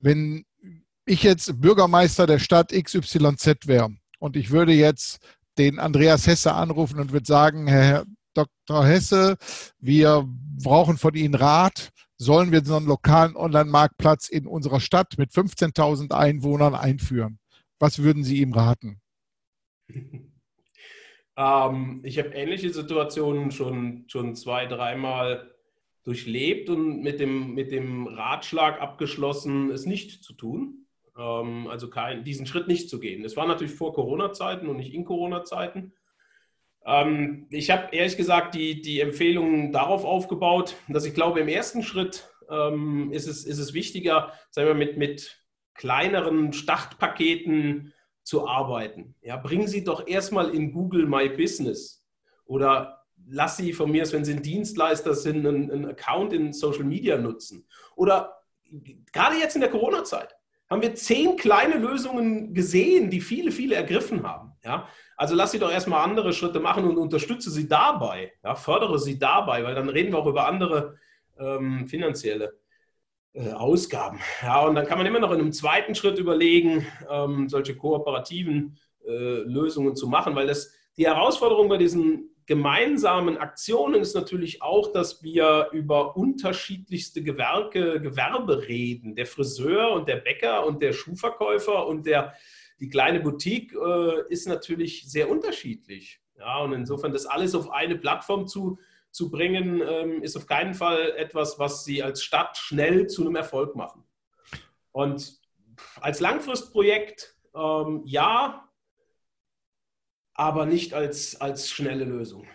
Wenn 0.01 0.45
ich 1.05 1.23
jetzt 1.23 1.61
Bürgermeister 1.61 2.27
der 2.27 2.41
Stadt 2.41 2.73
XYZ 2.73 3.69
wäre 3.69 3.91
und 4.19 4.35
ich 4.35 4.51
würde 4.51 4.73
jetzt 4.73 5.21
den 5.57 5.79
Andreas 5.79 6.27
Hesse 6.27 6.53
anrufen 6.53 6.99
und 6.99 7.13
würde 7.13 7.27
sagen, 7.27 7.69
Herr 7.69 8.07
Dr. 8.35 8.85
Hesse, 8.85 9.37
wir 9.79 10.27
brauchen 10.65 10.99
von 10.99 11.15
Ihnen 11.15 11.37
Rat. 11.37 11.91
Sollen 12.17 12.51
wir 12.51 12.65
so 12.65 12.75
einen 12.75 12.87
lokalen 12.87 13.37
Online-Marktplatz 13.37 14.29
in 14.29 14.49
unserer 14.49 14.81
Stadt 14.81 15.17
mit 15.17 15.31
15.000 15.31 16.13
Einwohnern 16.13 16.75
einführen? 16.75 17.39
Was 17.79 18.01
würden 18.01 18.25
Sie 18.25 18.41
ihm 18.41 18.53
raten? 18.53 19.01
Ähm, 21.39 22.01
ich 22.03 22.19
habe 22.19 22.31
ähnliche 22.31 22.71
Situationen 22.71 23.53
schon, 23.53 24.05
schon 24.09 24.35
zwei, 24.35 24.67
dreimal 24.67 25.55
durchlebt 26.03 26.69
und 26.69 27.03
mit 27.03 27.21
dem, 27.21 27.55
mit 27.55 27.71
dem 27.71 28.09
Ratschlag 28.09 28.81
abgeschlossen, 28.81 29.71
es 29.71 29.87
nicht 29.87 30.25
zu 30.25 30.33
tun. 30.33 30.87
Ähm, 31.17 31.69
also 31.69 31.89
kein, 31.89 32.25
diesen 32.25 32.47
Schritt 32.47 32.67
nicht 32.67 32.91
zu 32.91 32.99
gehen. 32.99 33.23
Das 33.23 33.37
war 33.37 33.47
natürlich 33.47 33.75
vor 33.75 33.95
Corona-Zeiten 33.95 34.69
und 34.69 34.79
nicht 34.79 34.93
in 34.93 35.05
Corona-Zeiten. 35.05 35.93
Ähm, 36.85 37.47
ich 37.51 37.71
habe 37.71 37.95
ehrlich 37.95 38.17
gesagt 38.17 38.57
die, 38.57 38.81
die 38.81 39.01
Empfehlungen 39.01 39.73
darauf 39.73 40.05
aufgebaut, 40.05 40.75
dass 40.89 41.05
ich 41.05 41.15
glaube, 41.15 41.39
im 41.39 41.49
ersten 41.49 41.85
Schritt 41.85 42.29
ähm, 42.51 43.13
ist, 43.13 43.29
es, 43.29 43.45
ist 43.45 43.59
es 43.59 43.75
wichtiger, 43.75 44.33
sagen 44.51 44.67
wir, 44.67 44.75
mit, 44.75 44.97
mit 44.97 45.45
kleineren 45.75 46.53
Startpaketen 46.53 47.93
zu 48.29 48.47
arbeiten. 48.47 49.15
Ja, 49.23 49.39
bringen 49.39 49.67
Sie 49.67 49.83
doch 49.83 50.07
erstmal 50.07 50.55
in 50.55 50.71
Google 50.71 51.07
My 51.07 51.31
Business 51.31 52.05
oder 52.45 53.03
lass 53.27 53.57
Sie 53.57 53.73
von 53.73 53.91
mir, 53.91 54.13
wenn 54.13 54.25
Sie 54.25 54.35
ein 54.35 54.43
Dienstleister 54.43 55.15
sind, 55.15 55.47
einen, 55.47 55.71
einen 55.71 55.87
Account 55.87 56.35
in 56.35 56.53
Social 56.53 56.85
Media 56.85 57.17
nutzen. 57.17 57.67
Oder 57.97 58.35
gerade 59.13 59.37
jetzt 59.37 59.55
in 59.55 59.63
der 59.63 59.71
Corona-Zeit 59.71 60.37
haben 60.69 60.83
wir 60.83 60.95
zehn 60.95 61.39
kleine 61.39 61.79
Lösungen 61.79 62.53
gesehen, 62.53 63.09
die 63.09 63.23
viele, 63.23 63.51
viele 63.51 63.77
ergriffen 63.77 64.23
haben. 64.23 64.53
Ja? 64.63 64.87
Also 65.17 65.35
lass 65.35 65.53
sie 65.53 65.59
doch 65.59 65.73
erstmal 65.73 66.05
andere 66.05 66.35
Schritte 66.35 66.61
machen 66.61 66.85
und 66.85 66.99
unterstütze 66.99 67.51
sie 67.51 67.67
dabei, 67.67 68.35
ja? 68.45 68.55
fördere 68.55 68.99
sie 68.99 69.19
dabei, 69.19 69.65
weil 69.65 69.75
dann 69.75 69.89
reden 69.89 70.13
wir 70.13 70.19
auch 70.19 70.27
über 70.27 70.47
andere 70.47 70.99
ähm, 71.39 71.89
finanzielle 71.89 72.59
äh, 73.35 73.53
Ausgaben. 73.53 74.21
Ja, 74.43 74.67
und 74.67 74.75
dann 74.75 74.87
kann 74.87 74.99
man 74.99 75.07
immer 75.07 75.21
noch 75.21 75.33
in 75.33 75.41
einem 75.41 75.53
zweiten 75.53 75.95
Schritt 75.95 76.19
überlegen, 76.19 76.87
ähm, 77.11 77.49
solche 77.49 77.77
kooperativen 77.77 78.79
äh, 79.07 79.11
Lösungen 79.11 79.97
zu 79.97 80.09
machen, 80.09 80.35
weil 80.35 80.47
das 80.47 80.73
die 80.97 81.07
Herausforderung 81.07 81.69
bei 81.69 81.77
diesen 81.77 82.35
gemeinsamen 82.49 83.37
Aktionen 83.37 84.01
ist 84.01 84.15
natürlich 84.15 84.63
auch, 84.63 84.91
dass 84.91 85.23
wir 85.23 85.69
über 85.73 86.17
unterschiedlichste 86.17 87.23
Gewerke, 87.23 88.01
Gewerbe 88.01 88.67
reden. 88.67 89.15
Der 89.15 89.27
Friseur 89.27 89.93
und 89.93 90.09
der 90.09 90.17
Bäcker 90.17 90.67
und 90.67 90.83
der 90.83 90.95
Schuhverkäufer 90.95 91.87
und 91.87 92.07
der, 92.07 92.33
die 92.81 92.89
kleine 92.89 93.21
Boutique 93.21 93.75
äh, 93.75 94.23
ist 94.31 94.49
natürlich 94.49 95.09
sehr 95.11 95.31
unterschiedlich. 95.31 96.21
Ja, 96.39 96.61
und 96.61 96.73
insofern 96.73 97.13
das 97.13 97.27
alles 97.27 97.55
auf 97.55 97.71
eine 97.71 97.97
Plattform 97.97 98.47
zu 98.47 98.79
zu 99.11 99.31
bringen, 99.31 99.83
ähm, 99.87 100.23
ist 100.23 100.37
auf 100.37 100.47
keinen 100.47 100.75
Fall 100.75 101.13
etwas, 101.17 101.59
was 101.59 101.85
sie 101.85 102.03
als 102.03 102.23
Stadt 102.23 102.57
schnell 102.57 103.07
zu 103.07 103.23
einem 103.23 103.37
Erfolg 103.37 103.75
machen. 103.75 104.05
Und 104.93 105.39
als 106.01 106.21
Langfristprojekt 106.21 107.37
ähm, 107.55 108.03
ja, 108.05 108.69
aber 110.35 110.67
nicht 110.67 110.95
als, 110.95 111.41
als 111.41 111.69
schnelle 111.69 112.05
Lösung. 112.05 112.47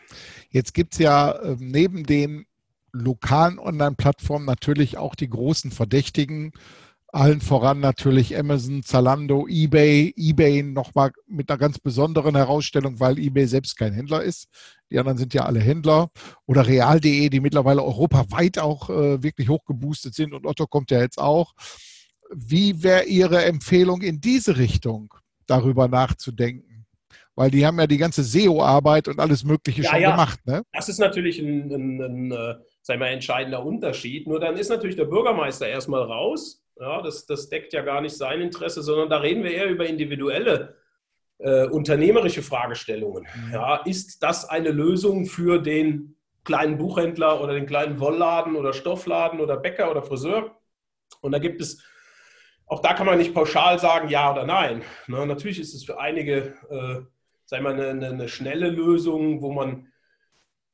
Jetzt 0.49 0.73
gibt 0.73 0.93
es 0.93 0.99
ja 0.99 1.31
äh, 1.31 1.57
neben 1.59 2.05
den 2.05 2.45
lokalen 2.93 3.59
Online-Plattformen 3.59 4.45
natürlich 4.45 4.97
auch 4.97 5.15
die 5.15 5.29
großen 5.29 5.71
Verdächtigen, 5.71 6.53
allen 7.13 7.41
voran 7.41 7.79
natürlich 7.79 8.37
Amazon, 8.37 8.81
Zalando, 8.81 9.47
eBay. 9.47 10.13
eBay 10.17 10.63
nochmal 10.63 11.11
mit 11.27 11.49
einer 11.49 11.59
ganz 11.59 11.77
besonderen 11.77 12.35
Herausstellung, 12.35 12.99
weil 12.99 13.19
eBay 13.19 13.45
selbst 13.45 13.77
kein 13.77 13.93
Händler 13.93 14.23
ist. 14.23 14.47
Die 14.89 14.97
anderen 14.97 15.19
sind 15.19 15.33
ja 15.33 15.45
alle 15.45 15.59
Händler. 15.59 16.09
Oder 16.47 16.65
real.de, 16.65 17.29
die 17.29 17.39
mittlerweile 17.39 17.83
europaweit 17.83 18.57
auch 18.57 18.89
äh, 18.89 19.21
wirklich 19.21 19.47
hochgeboostet 19.47 20.15
sind. 20.15 20.33
Und 20.33 20.47
Otto 20.47 20.65
kommt 20.65 20.89
ja 20.89 21.01
jetzt 21.01 21.19
auch. 21.19 21.53
Wie 22.33 22.81
wäre 22.81 23.03
Ihre 23.03 23.45
Empfehlung 23.45 24.01
in 24.01 24.19
diese 24.19 24.57
Richtung, 24.57 25.13
darüber 25.45 25.87
nachzudenken? 25.87 26.87
Weil 27.35 27.51
die 27.51 27.65
haben 27.65 27.79
ja 27.79 27.85
die 27.85 27.97
ganze 27.97 28.23
SEO-Arbeit 28.23 29.07
und 29.07 29.19
alles 29.19 29.43
Mögliche 29.43 29.83
ja, 29.83 29.89
schon 29.91 30.01
ja. 30.01 30.11
gemacht. 30.11 30.39
Ne? 30.45 30.63
Das 30.73 30.89
ist 30.89 30.99
natürlich 30.99 31.39
ein, 31.39 31.71
ein, 31.71 32.01
ein, 32.01 32.31
ein 32.31 32.31
äh, 32.31 32.55
sagen 32.81 32.99
wir, 32.99 33.07
entscheidender 33.07 33.63
Unterschied. 33.63 34.27
Nur 34.27 34.39
dann 34.39 34.57
ist 34.57 34.69
natürlich 34.69 34.95
der 34.95 35.05
Bürgermeister 35.05 35.67
erstmal 35.67 36.01
raus 36.01 36.62
ja, 36.79 37.01
das, 37.01 37.25
das 37.25 37.49
deckt 37.49 37.73
ja 37.73 37.81
gar 37.81 38.01
nicht 38.01 38.15
sein 38.15 38.41
Interesse, 38.41 38.81
sondern 38.81 39.09
da 39.09 39.17
reden 39.17 39.43
wir 39.43 39.51
eher 39.51 39.69
über 39.69 39.85
individuelle 39.85 40.75
äh, 41.39 41.65
unternehmerische 41.65 42.41
Fragestellungen. 42.41 43.27
Mhm. 43.35 43.53
Ja, 43.53 43.77
ist 43.85 44.23
das 44.23 44.49
eine 44.49 44.71
Lösung 44.71 45.25
für 45.25 45.59
den 45.59 46.15
kleinen 46.43 46.77
Buchhändler 46.77 47.41
oder 47.41 47.53
den 47.53 47.65
kleinen 47.65 47.99
Wollladen 47.99 48.55
oder 48.55 48.73
Stoffladen 48.73 49.39
oder 49.39 49.57
Bäcker 49.57 49.89
oder 49.91 50.03
Friseur. 50.03 50.57
Und 51.21 51.31
da 51.31 51.39
gibt 51.39 51.61
es, 51.61 51.83
auch 52.65 52.81
da 52.81 52.93
kann 52.93 53.05
man 53.05 53.17
nicht 53.17 53.33
pauschal 53.33 53.79
sagen, 53.79 54.09
ja 54.09 54.31
oder 54.31 54.45
nein. 54.45 54.83
Ne, 55.07 55.25
natürlich 55.25 55.59
ist 55.59 55.73
es 55.73 55.85
für 55.85 55.99
einige, 55.99 56.55
äh, 56.69 57.01
sagen 57.45 57.63
wir, 57.63 57.69
eine, 57.69 57.87
eine, 57.89 58.07
eine 58.09 58.27
schnelle 58.27 58.69
Lösung, 58.69 59.41
wo 59.41 59.51
man 59.51 59.87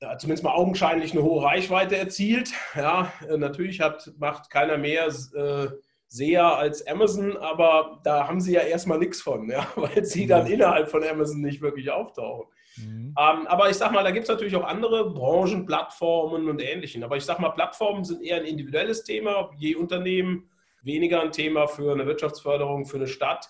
ja, 0.01 0.17
zumindest 0.17 0.43
mal 0.43 0.53
augenscheinlich 0.53 1.11
eine 1.11 1.23
hohe 1.23 1.43
Reichweite 1.43 1.97
erzielt. 1.97 2.51
Ja, 2.75 3.11
äh, 3.29 3.37
natürlich 3.37 3.81
hat, 3.81 4.11
macht 4.17 4.49
keiner 4.49 4.77
mehr 4.77 5.07
äh, 5.07 5.67
Seher 6.11 6.57
als 6.57 6.85
Amazon, 6.87 7.37
aber 7.37 7.99
da 8.03 8.27
haben 8.27 8.41
sie 8.41 8.53
ja 8.53 8.61
erstmal 8.61 8.97
nichts 8.97 9.21
von, 9.21 9.47
ja, 9.47 9.67
weil 9.75 10.03
sie 10.03 10.25
dann 10.25 10.47
innerhalb 10.47 10.89
von 10.89 11.03
Amazon 11.03 11.41
nicht 11.41 11.61
wirklich 11.61 11.91
auftauchen. 11.91 12.47
Mhm. 12.77 13.13
Ähm, 13.17 13.47
aber 13.47 13.69
ich 13.69 13.75
sag 13.75 13.91
mal, 13.91 14.03
da 14.03 14.09
gibt 14.09 14.23
es 14.23 14.29
natürlich 14.29 14.55
auch 14.55 14.63
andere 14.63 15.11
Branchen, 15.11 15.67
Plattformen 15.67 16.49
und 16.49 16.61
Ähnlichen. 16.63 17.03
Aber 17.03 17.15
ich 17.15 17.25
sag 17.25 17.39
mal, 17.39 17.49
Plattformen 17.49 18.03
sind 18.03 18.23
eher 18.23 18.37
ein 18.37 18.45
individuelles 18.45 19.03
Thema, 19.03 19.51
je 19.57 19.75
Unternehmen, 19.75 20.49
weniger 20.81 21.21
ein 21.21 21.31
Thema 21.31 21.67
für 21.67 21.91
eine 21.91 22.07
Wirtschaftsförderung, 22.07 22.85
für 22.85 22.97
eine 22.97 23.07
Stadt. 23.07 23.47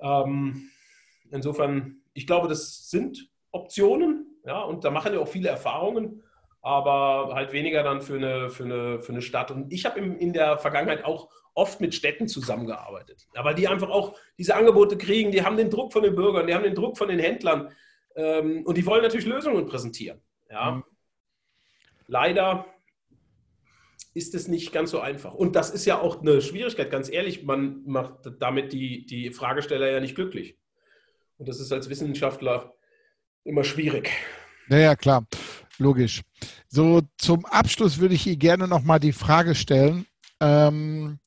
Ähm, 0.00 0.68
insofern, 1.30 2.02
ich 2.12 2.26
glaube, 2.26 2.48
das 2.48 2.90
sind 2.90 3.30
Optionen, 3.52 4.40
ja, 4.44 4.60
und 4.60 4.84
da 4.84 4.90
machen 4.90 5.12
wir 5.12 5.22
auch 5.22 5.28
viele 5.28 5.48
Erfahrungen, 5.48 6.22
aber 6.60 7.34
halt 7.34 7.52
weniger 7.52 7.82
dann 7.82 8.02
für 8.02 8.16
eine, 8.16 8.50
für 8.50 8.64
eine, 8.64 9.00
für 9.00 9.12
eine 9.12 9.22
Stadt. 9.22 9.50
Und 9.50 9.72
ich 9.72 9.86
habe 9.86 10.00
in 10.00 10.32
der 10.34 10.58
Vergangenheit 10.58 11.04
auch 11.04 11.30
oft 11.54 11.80
mit 11.80 11.94
Städten 11.94 12.28
zusammengearbeitet. 12.28 13.26
Aber 13.34 13.54
die 13.54 13.68
einfach 13.68 13.88
auch 13.88 14.16
diese 14.38 14.56
Angebote 14.56 14.98
kriegen, 14.98 15.30
die 15.30 15.44
haben 15.44 15.56
den 15.56 15.70
Druck 15.70 15.92
von 15.92 16.02
den 16.02 16.14
Bürgern, 16.14 16.46
die 16.46 16.54
haben 16.54 16.64
den 16.64 16.74
Druck 16.74 16.98
von 16.98 17.08
den 17.08 17.18
Händlern 17.18 17.70
ähm, 18.16 18.64
und 18.64 18.76
die 18.76 18.86
wollen 18.86 19.02
natürlich 19.02 19.26
Lösungen 19.26 19.66
präsentieren. 19.66 20.20
Ja. 20.50 20.72
Mhm. 20.72 20.84
Leider 22.06 22.66
ist 24.14 24.34
es 24.34 24.46
nicht 24.48 24.72
ganz 24.72 24.90
so 24.90 25.00
einfach. 25.00 25.34
Und 25.34 25.56
das 25.56 25.70
ist 25.70 25.86
ja 25.86 26.00
auch 26.00 26.20
eine 26.20 26.40
Schwierigkeit, 26.40 26.90
ganz 26.90 27.10
ehrlich, 27.10 27.44
man 27.44 27.82
macht 27.84 28.30
damit 28.38 28.72
die, 28.72 29.06
die 29.06 29.30
Fragesteller 29.30 29.90
ja 29.90 30.00
nicht 30.00 30.14
glücklich. 30.14 30.56
Und 31.36 31.48
das 31.48 31.58
ist 31.60 31.72
als 31.72 31.88
Wissenschaftler 31.88 32.74
immer 33.42 33.64
schwierig. 33.64 34.10
Naja, 34.68 34.94
klar, 34.94 35.26
logisch. 35.78 36.22
So, 36.68 37.02
zum 37.18 37.44
Abschluss 37.46 37.98
würde 37.98 38.14
ich 38.14 38.26
Ihnen 38.26 38.38
gerne 38.38 38.68
nochmal 38.68 39.00
die 39.00 39.12
Frage 39.12 39.54
stellen. 39.54 40.06
Ähm, 40.40 41.18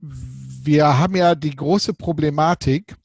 wir 0.00 0.98
haben 0.98 1.16
ja 1.16 1.34
die 1.34 1.54
große 1.54 1.94
Problematik, 1.94 2.96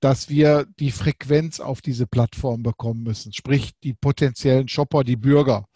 dass 0.00 0.28
wir 0.28 0.66
die 0.80 0.90
Frequenz 0.90 1.60
auf 1.60 1.80
diese 1.80 2.06
Plattform 2.06 2.62
bekommen 2.62 3.02
müssen, 3.02 3.32
sprich 3.32 3.72
die 3.82 3.94
potenziellen 3.94 4.68
Shopper, 4.68 5.04
die 5.04 5.16
Bürger. 5.16 5.66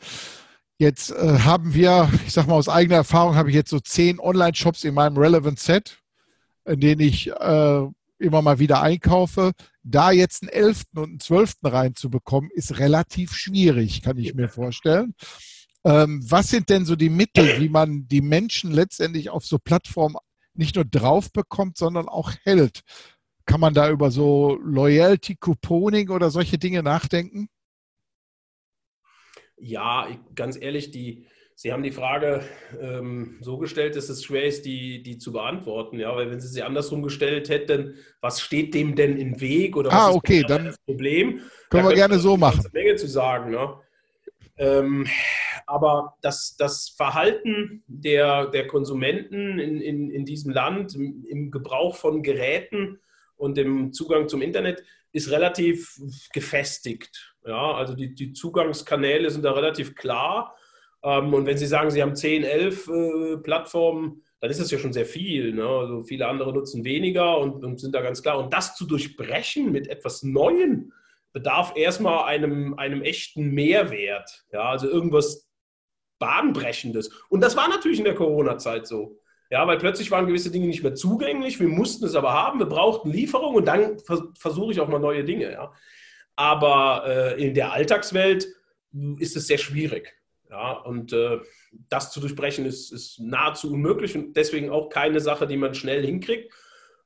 Jetzt 0.79 1.11
äh, 1.11 1.38
haben 1.40 1.75
wir, 1.75 2.11
ich 2.27 2.33
sage 2.33 2.49
mal 2.49 2.57
aus 2.57 2.69
eigener 2.69 2.97
Erfahrung, 2.97 3.37
habe 3.37 3.51
ich 3.51 3.55
jetzt 3.55 3.71
so 3.71 3.81
zehn 3.81 4.19
Online-Shops 4.19 4.85
in 4.85 4.95
meinem 4.95 5.16
Relevant 5.16 5.59
Set, 5.59 5.99
in 6.64 6.81
denen 6.81 7.01
ich 7.01 7.31
äh, 7.31 7.87
immer 8.19 8.42
mal 8.42 8.59
wieder 8.59 8.83
einkaufe. 8.83 9.53
Da 9.83 10.11
jetzt 10.11 10.42
einen 10.42 10.51
elften 10.51 10.99
und 10.99 11.11
einen 11.11 11.21
zwölften 11.21 11.66
reinzubekommen, 11.66 12.51
ist 12.51 12.79
relativ 12.79 13.33
schwierig, 13.35 14.03
kann 14.03 14.19
ich 14.19 14.35
mir 14.35 14.49
vorstellen. 14.49 15.14
Ähm, 15.85 16.21
was 16.29 16.51
sind 16.51 16.69
denn 16.69 16.85
so 16.85 16.97
die 16.97 17.11
Mittel, 17.11 17.61
wie 17.61 17.69
man 17.69 18.09
die 18.09 18.21
Menschen 18.21 18.73
letztendlich 18.73 19.31
auf 19.31 19.47
so 19.47 19.59
Plattformen 19.59 20.16
nicht 20.59 20.77
nur 20.77 20.85
drauf 20.85 21.33
bekommt, 21.33 21.77
sondern 21.77 22.09
auch 22.09 22.33
hält? 22.42 22.81
Kann 23.45 23.61
man 23.61 23.75
da 23.75 23.90
über 23.90 24.11
so 24.11 24.59
Loyalty, 24.62 25.37
Couponing 25.37 26.11
oder 26.11 26.31
solche 26.31 26.59
Dinge 26.59 26.83
nachdenken? 26.83 27.49
Ja, 29.57 30.09
ganz 30.35 30.61
ehrlich, 30.61 30.90
die, 30.90 31.27
Sie 31.59 31.73
haben 31.73 31.83
die 31.83 31.92
Frage 31.92 32.42
ähm, 32.79 33.38
so 33.40 33.57
gestellt, 33.57 33.97
dass 33.97 34.11
es 34.11 34.23
schwer 34.23 34.45
ist, 34.45 34.66
die, 34.66 35.03
die 35.03 35.16
zu 35.16 35.33
beantworten. 35.33 35.99
Ja, 35.99 36.14
weil 36.14 36.31
wenn 36.31 36.38
Sie 36.38 36.49
sie 36.49 36.62
andersrum 36.62 37.03
gestellt 37.03 37.49
hätten, 37.49 37.95
was 38.21 38.42
steht 38.42 38.75
dem 38.75 38.95
denn 38.95 39.16
im 39.16 39.40
Weg 39.40 39.75
oder 39.75 39.88
was 39.90 39.97
ah, 39.97 40.11
okay, 40.11 40.40
ist 40.40 40.51
dann 40.51 40.66
das 40.66 40.79
Problem? 40.85 41.40
Können 41.71 41.85
da 41.85 41.88
wir 41.88 41.97
gerne 41.97 42.19
so 42.19 42.37
machen. 42.37 42.61
Eine 42.61 42.85
Menge 42.85 42.97
zu 42.97 43.09
sagen. 43.09 43.53
Ne? 43.53 43.75
Ähm, 44.59 45.07
aber 45.66 46.16
das, 46.23 46.57
das 46.57 46.88
Verhalten 46.88 47.83
der, 47.87 48.47
der 48.47 48.66
Konsumenten 48.66 49.59
in, 49.59 49.81
in, 49.81 50.11
in 50.11 50.25
diesem 50.25 50.53
Land 50.53 50.95
im, 50.95 51.51
Gebrauch 51.51 51.97
von 51.97 52.23
Geräten 52.23 53.01
und 53.37 53.57
dem 53.57 53.92
Zugang 53.92 54.29
zum 54.29 54.42
Internet 54.42 54.83
ist 55.12 55.31
relativ 55.31 55.99
gefestigt. 56.33 57.35
Ja, 57.45 57.73
also 57.73 57.95
die, 57.95 58.14
die 58.14 58.33
Zugangskanäle 58.33 59.31
sind 59.31 59.45
da 59.45 59.53
relativ 59.53 59.95
klar. 59.95 60.55
Ähm, 61.03 61.35
und 61.35 61.47
wenn 61.47 61.59
Sie 61.59 61.66
sagen, 61.66 61.90
Sie 61.90 62.03
haben 62.03 62.16
10, 62.16 62.45
11 62.45 62.88
äh, 62.88 63.37
Plattformen, 63.38 64.23
dann 64.40 64.51
ist 64.51 64.61
das 64.61 64.71
ja 64.71 64.79
schon 64.79 64.92
sehr 64.92 65.07
viel. 65.07 65.53
Ne? 65.53 65.66
Also 65.66 66.03
viele 66.03 66.29
andere 66.29 66.53
nutzen 66.53 66.85
weniger 66.85 67.38
und, 67.38 67.64
und, 67.64 67.81
sind 67.81 67.95
da 67.95 68.03
ganz 68.03 68.23
klar. 68.23 68.38
Und 68.38 68.53
das 68.53 68.77
zu 68.77 68.87
durchbrechen 68.87 69.73
mit 69.73 69.88
etwas 69.88 70.23
Neuem 70.23 70.92
bedarf 71.37 71.75
erstmal 71.77 72.25
einem, 72.25 72.72
einem 72.79 73.03
echten 73.03 73.51
Mehrwert. 73.51 74.46
Ja? 74.55 74.70
Also 74.70 74.88
irgendwas 74.88 75.46
Bahnbrechendes. 76.18 77.11
Und 77.29 77.42
das 77.42 77.55
war 77.59 77.68
natürlich 77.68 77.99
in 77.99 78.07
der 78.07 78.14
Corona-Zeit 78.14 78.87
so. 78.87 79.20
Ja, 79.51 79.66
weil 79.66 79.77
plötzlich 79.77 80.11
waren 80.11 80.27
gewisse 80.27 80.51
Dinge 80.51 80.66
nicht 80.66 80.83
mehr 80.83 80.94
zugänglich, 80.94 81.61
wir 81.61 81.68
mussten 81.68 82.07
es 82.07 82.14
aber 82.14 82.33
haben, 82.33 82.59
wir 82.59 82.66
brauchten 82.66 83.11
Lieferung 83.11 83.55
und 83.55 83.68
dann 83.68 83.99
vers 83.99 84.22
versuche 84.38 84.72
ich 84.72 84.81
auch 84.81 84.88
mal 84.88 84.99
neue 84.99 85.25
Dinge. 85.25 85.53
Ja. 85.53 85.75
Aber 86.37 87.05
äh, 87.07 87.46
in 87.46 87.53
der 87.53 87.70
Alltagswelt 87.70 88.49
ist 89.18 89.37
es 89.37 89.46
sehr 89.46 89.59
schwierig. 89.59 90.14
Ja, 90.49 90.72
und 90.72 91.12
äh, 91.12 91.38
das 91.90 92.12
zu 92.12 92.20
durchbrechen 92.20 92.64
ist, 92.64 92.92
ist, 92.92 93.20
nahezu 93.20 93.75
unmöglich 93.75 94.16
und 94.16 94.35
deswegen 94.38 94.70
auch 94.70 94.88
keine 94.88 95.20
Sache, 95.20 95.46
die 95.46 95.59
man 95.59 95.75
schnell 95.75 96.05
hinkriegt. 96.05 96.51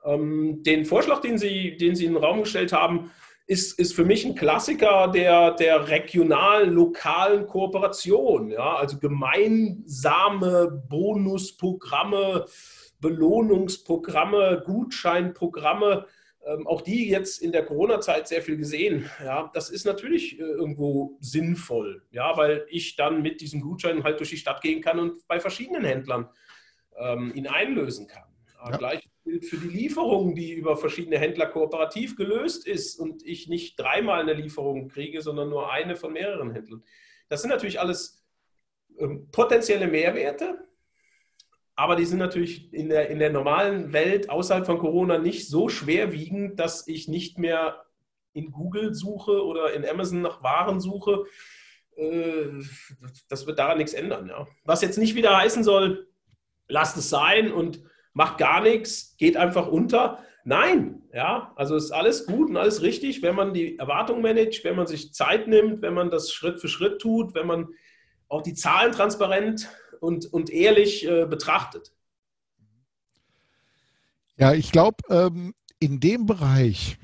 Ähm, 0.05 0.63
den 0.63 0.85
Vorschlag, 0.85 1.21
den 1.21 1.37
Sie, 1.37 1.77
den 1.77 1.97
Sie 1.97 2.05
in 2.05 2.13
den 2.13 2.23
Raum 2.23 2.41
gestellt 2.41 2.73
haben, 2.73 3.11
ist, 3.51 3.81
ist 3.81 3.95
für 3.97 4.05
mich 4.05 4.25
ein 4.25 4.37
Klassiker 4.37 5.09
der, 5.09 5.51
der 5.51 5.89
regionalen, 5.89 6.73
lokalen 6.73 7.49
Kooperation. 7.49 8.53
Ja? 8.53 8.77
Also 8.77 8.99
gemeinsame 9.01 10.85
Bonusprogramme, 10.89 12.47
Belohnungsprogramme, 13.01 14.63
Gutscheinprogramme 14.65 16.07
ähm, 16.47 16.67
auch 16.67 16.81
die 16.81 17.11
jetzt 17.11 17.43
in 17.43 17.53
der 17.53 17.67
Corona-Zeit 17.67 18.27
sehr 18.27 18.41
viel 18.41 18.57
gesehen. 18.57 19.11
Ja, 19.23 19.51
das 19.53 19.69
ist 19.69 19.85
natürlich 19.85 20.39
äh, 20.39 20.43
irgendwo 20.43 21.19
sinnvoll, 21.21 22.03
ja, 22.13 22.35
weil 22.37 22.65
ich 22.71 22.97
dann 22.97 23.21
mit 23.21 23.43
diesem 23.43 23.61
Gutschein 23.61 24.05
halt 24.05 24.21
durch 24.21 24.31
die 24.31 24.39
Stadt 24.39 24.63
gehen 24.63 24.81
kann 24.81 24.99
und 24.99 25.29
bei 25.29 25.39
verschiedenen 25.39 25.85
Händlern 25.85 26.31
ähm, 26.97 27.33
ihn 27.35 27.47
einlösen 27.47 28.07
kann. 28.07 28.25
Ja. 28.65 28.75
Gleich 28.77 29.10
gilt 29.25 29.45
für 29.45 29.57
die 29.57 29.69
Lieferung, 29.69 30.35
die 30.35 30.53
über 30.53 30.77
verschiedene 30.77 31.19
Händler 31.19 31.47
kooperativ 31.47 32.17
gelöst 32.17 32.67
ist 32.67 32.99
und 32.99 33.25
ich 33.25 33.49
nicht 33.49 33.79
dreimal 33.79 34.21
eine 34.21 34.35
Lieferung 34.35 34.89
kriege, 34.89 35.23
sondern 35.23 35.51
nur 35.51 35.71
eine 35.71 35.97
von 35.97 36.13
mehreren 36.13 36.53
Händlern. 36.53 36.83
Das 37.29 37.43
sind 37.43 37.51
natürlich 37.51 37.81
alles 37.81 38.25
ähm, 38.99 39.29
potenzielle 39.31 39.87
Mehrwerte, 39.87 40.59
aber 41.77 41.97
die 41.97 42.05
sind 42.05 42.19
natürlich 42.19 42.73
in 42.73 42.89
der, 42.89 43.09
in 43.09 43.19
der 43.19 43.31
normalen 43.31 43.93
Welt 43.93 44.29
außerhalb 44.29 44.67
von 44.67 44.79
Corona 44.79 45.19
nicht 45.19 45.49
so 45.49 45.69
schwerwiegend, 45.69 46.59
dass 46.59 46.87
ich 46.89 47.09
nicht 47.09 47.39
mehr 47.39 47.85
in 48.33 48.51
Google 48.53 48.95
suche 48.95 49.45
oder 49.45 49.73
in 49.73 49.87
Amazon 49.87 50.23
nach 50.23 50.43
Waren 50.43 50.81
suche. 50.81 51.25
Äh, 51.97 52.49
das 53.29 53.47
wird 53.47 53.59
daran 53.59 53.79
nichts 53.79 53.95
ändern. 53.95 54.29
Ja. 54.29 54.47
Was 54.65 54.83
jetzt 54.83 54.99
nicht 54.99 55.15
wieder 55.15 55.37
heißen 55.37 55.65
soll, 55.65 56.09
lasst 56.69 56.97
es 56.97 57.11
sein 57.11 57.53
und 57.53 57.83
macht 58.13 58.39
gar 58.39 58.61
nichts, 58.63 59.17
geht 59.17 59.37
einfach 59.37 59.67
unter. 59.67 60.19
Nein, 60.45 61.03
ja, 61.13 61.53
also 61.57 61.77
ist 61.77 61.91
alles 61.91 62.27
gut 62.27 62.49
und 62.49 62.57
alles 62.57 62.83
richtig, 62.83 63.23
wenn 63.23 63.35
man 63.35 63.53
die 63.53 63.79
Erwartungen 63.79 64.23
managt, 64.23 64.65
wenn 64.65 64.77
man 64.77 64.87
sich 64.87 65.13
Zeit 65.13 65.49
nimmt, 65.49 65.83
wenn 65.83 65.95
man 65.95 66.11
das 66.11 66.33
Schritt 66.33 66.61
für 66.61 66.69
Schritt 66.69 67.01
tut, 67.01 67.35
wenn 67.35 67.47
man 67.47 67.69
auch 68.29 68.43
die 68.43 68.55
Zahlen 68.55 68.93
transparent 68.93 69.69
und, 70.01 70.33
und 70.33 70.51
ehrlich 70.51 71.07
äh, 71.07 71.27
betrachtet. 71.27 71.93
Ja, 74.37 74.55
ich 74.55 74.73
glaube, 74.73 74.97
ähm, 75.11 75.53
in 75.79 76.01
dem 76.01 76.25
Bereich 76.27 76.97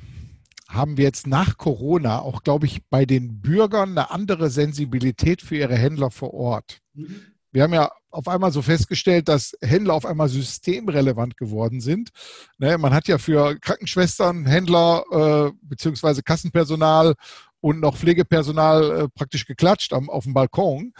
haben 0.68 0.96
wir 0.96 1.04
jetzt 1.04 1.26
nach 1.26 1.58
Corona 1.58 2.20
auch, 2.20 2.42
glaube 2.42 2.66
ich, 2.66 2.84
bei 2.88 3.04
den 3.04 3.40
Bürgern 3.40 3.90
eine 3.90 4.10
andere 4.10 4.50
Sensibilität 4.50 5.42
für 5.42 5.56
ihre 5.56 5.76
Händler 5.76 6.10
vor 6.10 6.32
Ort. 6.34 6.80
Mhm. 6.94 7.35
Wir 7.56 7.62
haben 7.62 7.72
ja 7.72 7.90
auf 8.10 8.28
einmal 8.28 8.52
so 8.52 8.60
festgestellt, 8.60 9.28
dass 9.28 9.56
Händler 9.62 9.94
auf 9.94 10.04
einmal 10.04 10.28
systemrelevant 10.28 11.38
geworden 11.38 11.80
sind. 11.80 12.10
Ne, 12.58 12.76
man 12.76 12.92
hat 12.92 13.08
ja 13.08 13.16
für 13.16 13.58
Krankenschwestern, 13.58 14.44
Händler 14.44 15.04
äh, 15.10 15.52
beziehungsweise 15.62 16.22
Kassenpersonal 16.22 17.14
und 17.60 17.80
noch 17.80 17.96
Pflegepersonal 17.96 18.90
äh, 18.90 19.08
praktisch 19.08 19.46
geklatscht 19.46 19.94
am, 19.94 20.10
auf 20.10 20.24
dem 20.24 20.34
Balkon 20.34 20.92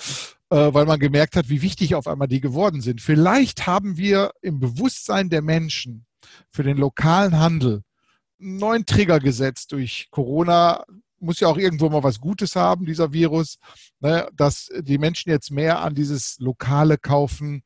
äh, 0.49 0.73
weil 0.73 0.87
man 0.87 0.99
gemerkt 0.99 1.37
hat, 1.37 1.51
wie 1.51 1.61
wichtig 1.61 1.95
auf 1.95 2.07
einmal 2.07 2.29
die 2.29 2.41
geworden 2.41 2.81
sind. 2.81 3.03
Vielleicht 3.03 3.67
haben 3.67 3.99
wir 3.99 4.31
im 4.41 4.59
Bewusstsein 4.59 5.29
der 5.29 5.43
Menschen 5.43 6.07
für 6.51 6.63
den 6.63 6.79
lokalen 6.79 7.39
Handel 7.39 7.83
einen 8.41 8.57
neuen 8.57 8.87
Trigger 8.87 9.21
gesetzt 9.21 9.73
durch 9.73 10.09
Corona, 10.11 10.85
muss 11.19 11.41
ja 11.41 11.49
auch 11.49 11.57
irgendwo 11.57 11.89
mal 11.89 12.03
was 12.03 12.21
Gutes 12.21 12.57
haben, 12.57 12.87
dieser 12.87 13.13
Virus, 13.13 13.59
ne, 14.01 14.29
dass 14.35 14.69
die 14.81 14.99
Menschen 14.99 15.31
jetzt 15.31 15.51
mehr 15.51 15.81
an 15.81 15.95
dieses 15.95 16.39
lokale 16.39 16.99
Kaufen 16.99 17.63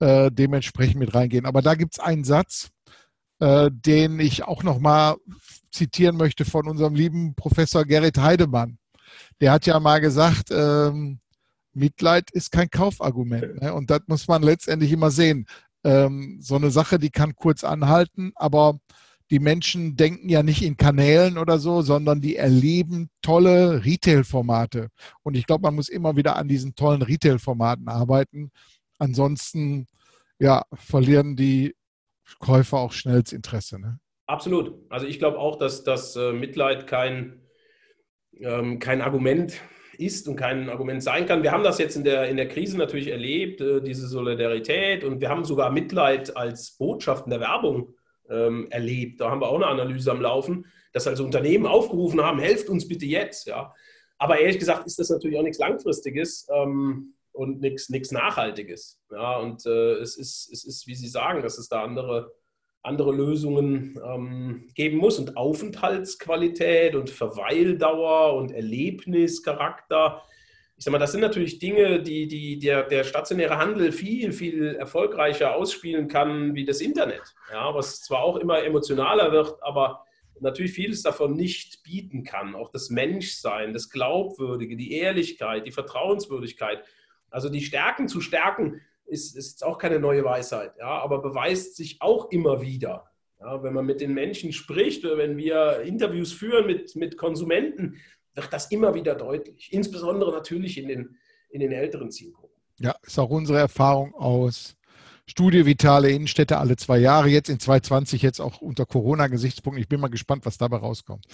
äh, 0.00 0.30
dementsprechend 0.30 0.98
mit 0.98 1.14
reingehen. 1.14 1.46
Aber 1.46 1.62
da 1.62 1.74
gibt 1.74 1.94
es 1.94 2.00
einen 2.00 2.24
Satz, 2.24 2.70
äh, 3.38 3.70
den 3.72 4.18
ich 4.20 4.44
auch 4.44 4.62
nochmal 4.62 5.16
zitieren 5.70 6.16
möchte 6.16 6.44
von 6.44 6.68
unserem 6.68 6.94
lieben 6.94 7.34
Professor 7.34 7.84
Gerrit 7.84 8.18
Heidemann. 8.18 8.78
Der 9.40 9.52
hat 9.52 9.66
ja 9.66 9.78
mal 9.80 10.00
gesagt, 10.00 10.50
ähm, 10.50 11.20
Mitleid 11.72 12.30
ist 12.30 12.50
kein 12.50 12.70
Kaufargument. 12.70 13.62
Ne? 13.62 13.72
Und 13.72 13.90
das 13.90 14.00
muss 14.06 14.28
man 14.28 14.42
letztendlich 14.42 14.92
immer 14.92 15.10
sehen. 15.10 15.46
Ähm, 15.84 16.38
so 16.40 16.56
eine 16.56 16.70
Sache, 16.70 16.98
die 16.98 17.10
kann 17.10 17.34
kurz 17.34 17.64
anhalten, 17.64 18.32
aber 18.34 18.78
die 19.30 19.38
Menschen 19.38 19.96
denken 19.96 20.28
ja 20.28 20.42
nicht 20.42 20.62
in 20.62 20.76
Kanälen 20.76 21.38
oder 21.38 21.58
so, 21.58 21.82
sondern 21.82 22.20
die 22.20 22.36
erleben 22.36 23.10
tolle 23.22 23.84
Retail-Formate. 23.84 24.88
Und 25.22 25.36
ich 25.36 25.46
glaube, 25.46 25.62
man 25.62 25.76
muss 25.76 25.88
immer 25.88 26.16
wieder 26.16 26.36
an 26.36 26.48
diesen 26.48 26.74
tollen 26.74 27.02
Retail-Formaten 27.02 27.88
arbeiten. 27.88 28.50
Ansonsten 28.98 29.86
ja, 30.40 30.64
verlieren 30.74 31.36
die 31.36 31.76
Käufer 32.40 32.78
auch 32.78 32.92
schnell 32.92 33.22
das 33.22 33.32
Interesse. 33.32 33.80
Ne? 33.80 34.00
Absolut. 34.26 34.74
Also 34.90 35.06
ich 35.06 35.18
glaube 35.18 35.38
auch, 35.38 35.56
dass 35.56 35.84
das 35.84 36.16
äh, 36.16 36.32
Mitleid 36.32 36.86
kein, 36.86 37.40
ähm, 38.40 38.78
kein 38.80 39.00
Argument 39.00 39.60
ist 39.96 40.28
und 40.28 40.36
kein 40.36 40.68
Argument 40.70 41.02
sein 41.02 41.26
kann. 41.26 41.42
Wir 41.42 41.52
haben 41.52 41.62
das 41.62 41.78
jetzt 41.78 41.96
in 41.96 42.04
der, 42.04 42.28
in 42.28 42.36
der 42.36 42.48
Krise 42.48 42.78
natürlich 42.78 43.08
erlebt, 43.08 43.60
äh, 43.60 43.80
diese 43.80 44.08
Solidarität 44.08 45.04
und 45.04 45.20
wir 45.20 45.28
haben 45.28 45.44
sogar 45.44 45.70
Mitleid 45.70 46.36
als 46.36 46.76
Botschaft 46.78 47.26
in 47.26 47.30
der 47.30 47.40
Werbung 47.40 47.94
ähm, 48.30 48.68
erlebt. 48.70 49.20
Da 49.20 49.30
haben 49.30 49.40
wir 49.40 49.48
auch 49.48 49.56
eine 49.56 49.66
Analyse 49.66 50.10
am 50.10 50.20
Laufen, 50.20 50.66
dass 50.92 51.06
also 51.06 51.24
Unternehmen 51.24 51.66
aufgerufen 51.66 52.22
haben, 52.22 52.38
helft 52.38 52.68
uns 52.68 52.88
bitte 52.88 53.06
jetzt. 53.06 53.46
Ja. 53.46 53.74
Aber 54.18 54.38
ehrlich 54.38 54.58
gesagt 54.58 54.86
ist 54.86 54.98
das 54.98 55.10
natürlich 55.10 55.38
auch 55.38 55.42
nichts 55.42 55.58
Langfristiges 55.58 56.48
ähm, 56.52 57.14
und 57.32 57.60
nichts, 57.60 58.12
Nachhaltiges. 58.12 59.00
Ja. 59.10 59.38
Und 59.38 59.66
äh, 59.66 59.94
es, 59.94 60.16
ist, 60.16 60.50
es 60.52 60.64
ist, 60.64 60.86
wie 60.86 60.94
Sie 60.94 61.08
sagen, 61.08 61.42
dass 61.42 61.58
es 61.58 61.68
da 61.68 61.82
andere, 61.82 62.32
andere 62.82 63.12
Lösungen 63.12 63.98
ähm, 64.04 64.68
geben 64.74 64.98
muss. 64.98 65.18
Und 65.18 65.36
Aufenthaltsqualität 65.36 66.94
und 66.94 67.10
Verweildauer 67.10 68.34
und 68.34 68.52
Erlebnischarakter 68.52 70.22
ich 70.80 70.84
sag 70.84 70.92
mal, 70.92 70.98
das 70.98 71.12
sind 71.12 71.20
natürlich 71.20 71.58
Dinge, 71.58 72.00
die, 72.00 72.26
die 72.26 72.58
der, 72.58 72.84
der 72.84 73.04
stationäre 73.04 73.58
Handel 73.58 73.92
viel, 73.92 74.32
viel 74.32 74.76
erfolgreicher 74.76 75.54
ausspielen 75.54 76.08
kann 76.08 76.54
wie 76.54 76.64
das 76.64 76.80
Internet. 76.80 77.20
Ja, 77.52 77.74
was 77.74 78.00
zwar 78.00 78.22
auch 78.22 78.36
immer 78.36 78.64
emotionaler 78.64 79.30
wird, 79.30 79.62
aber 79.62 80.06
natürlich 80.40 80.72
vieles 80.72 81.02
davon 81.02 81.34
nicht 81.34 81.82
bieten 81.82 82.24
kann. 82.24 82.54
Auch 82.54 82.70
das 82.70 82.88
Menschsein, 82.88 83.74
das 83.74 83.90
Glaubwürdige, 83.90 84.74
die 84.74 84.92
Ehrlichkeit, 84.92 85.66
die 85.66 85.70
Vertrauenswürdigkeit. 85.70 86.82
Also 87.28 87.50
die 87.50 87.60
Stärken 87.60 88.08
zu 88.08 88.22
stärken, 88.22 88.80
ist, 89.04 89.36
ist 89.36 89.62
auch 89.62 89.76
keine 89.76 90.00
neue 90.00 90.24
Weisheit, 90.24 90.72
ja, 90.78 90.86
aber 90.86 91.20
beweist 91.20 91.76
sich 91.76 92.00
auch 92.00 92.30
immer 92.30 92.62
wieder. 92.62 93.10
Ja, 93.38 93.62
wenn 93.62 93.74
man 93.74 93.84
mit 93.84 94.00
den 94.00 94.14
Menschen 94.14 94.50
spricht 94.54 95.04
oder 95.04 95.18
wenn 95.18 95.36
wir 95.36 95.80
Interviews 95.80 96.32
führen 96.32 96.66
mit, 96.66 96.96
mit 96.96 97.18
Konsumenten, 97.18 97.98
wird 98.42 98.52
das 98.52 98.70
immer 98.70 98.94
wieder 98.94 99.14
deutlich. 99.14 99.72
Insbesondere 99.72 100.32
natürlich 100.32 100.78
in 100.78 100.88
den, 100.88 101.16
in 101.50 101.60
den 101.60 101.72
älteren 101.72 102.10
Zielgruppen. 102.10 102.56
Ja, 102.78 102.94
ist 103.06 103.18
auch 103.18 103.30
unsere 103.30 103.58
Erfahrung 103.58 104.14
aus 104.14 104.76
Studie 105.26 105.64
Vitale 105.64 106.10
Innenstädte 106.10 106.58
alle 106.58 106.76
zwei 106.76 106.98
Jahre, 106.98 107.28
jetzt 107.28 107.50
in 107.50 107.60
2020, 107.60 108.22
jetzt 108.22 108.40
auch 108.40 108.60
unter 108.60 108.86
Corona-Gesichtspunkten. 108.86 109.80
Ich 109.80 109.88
bin 109.88 110.00
mal 110.00 110.08
gespannt, 110.08 110.44
was 110.44 110.58
dabei 110.58 110.78
rauskommt. 110.78 111.26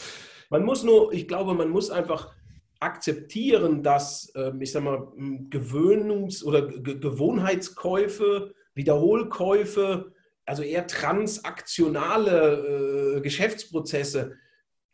Man 0.51 0.65
muss 0.65 0.83
nur, 0.83 1.13
ich 1.13 1.27
glaube, 1.27 1.55
man 1.55 1.71
muss 1.71 1.91
einfach 1.91 2.35
akzeptieren, 2.79 3.83
dass, 3.83 4.31
ähm, 4.35 4.61
ich 4.61 4.73
sag 4.73 4.83
mal, 4.83 5.09
Gewöhnungs- 5.49 6.45
oder 6.45 6.67
Gewohnheitskäufe, 6.67 8.53
Wiederholkäufe, 8.75 10.13
also 10.45 10.63
eher 10.63 10.87
transaktionale 10.87 13.17
äh, 13.17 13.23
Geschäftsprozesse 13.23 14.37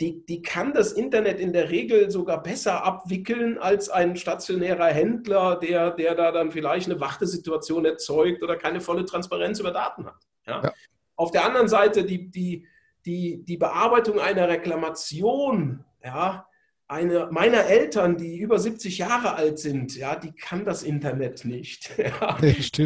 die, 0.02 0.26
die 0.26 0.42
kann 0.42 0.72
das 0.72 0.92
Internet 0.92 1.38
in 1.38 1.52
der 1.52 1.70
Regel 1.70 2.10
sogar 2.10 2.42
besser 2.42 2.82
abwickeln 2.82 3.56
als 3.58 3.88
ein 3.88 4.16
stationärer 4.16 4.88
Händler, 4.88 5.56
der, 5.56 5.92
der 5.92 6.16
da 6.16 6.32
dann 6.32 6.50
vielleicht 6.50 6.90
eine 6.90 7.00
Wartesituation 7.00 7.84
erzeugt 7.84 8.42
oder 8.42 8.56
keine 8.56 8.80
volle 8.80 9.04
Transparenz 9.04 9.60
über 9.60 9.70
Daten 9.70 10.06
hat. 10.06 10.26
Ja? 10.44 10.60
Ja. 10.60 10.72
Auf 11.14 11.30
der 11.30 11.44
anderen 11.44 11.68
Seite 11.68 12.04
die, 12.04 12.28
die, 12.28 12.66
die, 13.06 13.44
die 13.44 13.56
Bearbeitung 13.56 14.18
einer 14.18 14.48
Reklamation, 14.48 15.84
ja, 16.02 16.48
eine 16.88 17.28
meiner 17.30 17.66
Eltern, 17.66 18.16
die 18.16 18.38
über 18.38 18.58
70 18.58 18.98
Jahre 18.98 19.36
alt 19.36 19.60
sind, 19.60 19.96
ja, 19.96 20.16
die 20.16 20.32
kann 20.32 20.64
das 20.64 20.82
Internet 20.82 21.44
nicht. 21.44 21.90
Ja. 22.02 22.36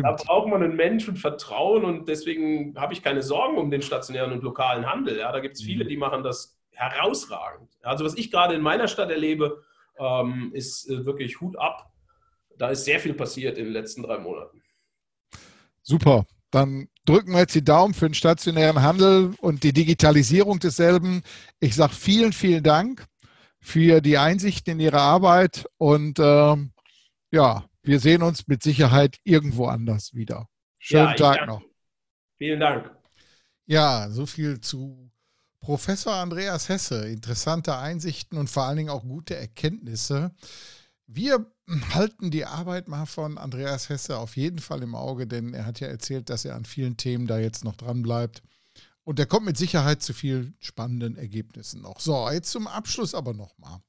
Da 0.03 0.13
braucht 0.13 0.49
man 0.49 0.63
einen 0.63 0.77
Menschen 0.77 1.17
Vertrauen 1.17 1.85
und 1.85 2.09
deswegen 2.09 2.75
habe 2.77 2.93
ich 2.93 3.03
keine 3.03 3.23
Sorgen 3.23 3.57
um 3.57 3.71
den 3.71 3.81
stationären 3.81 4.33
und 4.33 4.43
lokalen 4.43 4.87
Handel. 4.89 5.19
Ja, 5.19 5.33
da 5.33 5.41
gibt 5.41 5.57
es 5.57 5.63
viele, 5.63 5.85
mhm. 5.85 5.89
die 5.89 5.97
machen 5.97 6.23
das 6.23 6.57
herausragend. 6.77 7.71
Also 7.83 8.05
was 8.05 8.15
ich 8.15 8.31
gerade 8.31 8.55
in 8.55 8.63
meiner 8.63 8.89
Stadt 8.89 9.11
erlebe, 9.11 9.63
ähm, 9.99 10.51
ist 10.55 10.89
äh, 10.89 11.05
wirklich 11.05 11.41
Hut 11.41 11.59
ab. 11.59 11.93
Da 12.59 12.69
ist 12.69 12.85
sehr 12.85 13.01
viel 13.01 13.15
passiert 13.15 13.59
in 13.59 13.65
den 13.65 13.73
letzten 13.73 14.03
drei 14.03 14.19
Monaten. 14.19 14.63
Super. 15.83 16.27
Dann 16.51 16.89
drücken 17.05 17.33
wir 17.33 17.41
jetzt 17.41 17.55
die 17.55 17.65
Daumen 17.65 17.93
für 17.93 18.09
den 18.09 18.15
stationären 18.15 18.83
Handel 18.83 19.35
und 19.41 19.63
die 19.63 19.73
Digitalisierung 19.73 20.59
desselben. 20.59 21.23
Ich 21.61 21.75
sage 21.75 21.93
vielen, 21.93 22.33
vielen 22.33 22.63
Dank 22.63 23.05
für 23.61 24.01
die 24.01 24.17
Einsichten 24.17 24.75
in 24.75 24.81
Ihre 24.81 25.01
Arbeit 25.01 25.67
und 25.77 26.19
ähm, 26.19 26.73
ja, 27.31 27.65
wir 27.83 28.01
sehen 28.01 28.23
uns 28.23 28.47
mit 28.47 28.63
Sicherheit 28.63 29.19
irgendwo 29.25 29.67
anders 29.67 30.15
wieder. 30.15 30.49
Schönen 30.79 31.09
ja, 31.09 31.15
Tag 31.15 31.47
noch. 31.47 31.63
Vielen 32.39 32.61
Dank. 32.61 32.91
Ja, 33.67 34.09
so 34.11 34.27
viel 34.27 34.61
zu 34.61 35.11
Professor 35.67 36.15
Andreas 36.15 36.69
Hesse, 36.69 37.09
interessante 37.09 37.77
Einsichten 37.77 38.39
und 38.39 38.49
vor 38.49 38.63
allen 38.63 38.77
Dingen 38.77 38.89
auch 38.89 39.03
gute 39.03 39.35
Erkenntnisse. 39.35 40.31
Wir 41.09 41.45
halten 41.93 42.31
die 42.31 42.45
Arbeit 42.45 42.87
mal 42.87 43.05
von 43.05 43.37
Andreas 43.37 43.89
Hesse 43.89 44.17
auf 44.17 44.37
jeden 44.37 44.61
Fall 44.61 44.85
im 44.85 44.95
Auge, 44.95 45.27
denn 45.27 45.55
er 45.55 45.67
hat 45.67 45.81
ja 45.81 45.89
erzählt, 45.89 46.31
dass 46.31 46.45
er 46.45 46.55
an 46.55 46.67
vielen 46.67 46.97
Themen 46.97 47.27
da 47.27 47.41
jetzt 47.41 47.65
noch 47.65 47.75
dran 47.75 48.03
bleibt. 48.03 48.45
Und 49.03 49.19
er 49.19 49.27
kommt 49.27 49.45
mit 49.45 49.57
Sicherheit 49.57 50.05
zu 50.05 50.15
vielen 50.15 50.55
spannenden 50.61 51.17
Ergebnissen 51.17 51.83
noch. 51.83 51.99
So, 51.99 52.31
jetzt 52.31 52.53
zum 52.53 52.69
Abschluss 52.69 53.13
aber 53.13 53.35
nochmal. 53.35 53.81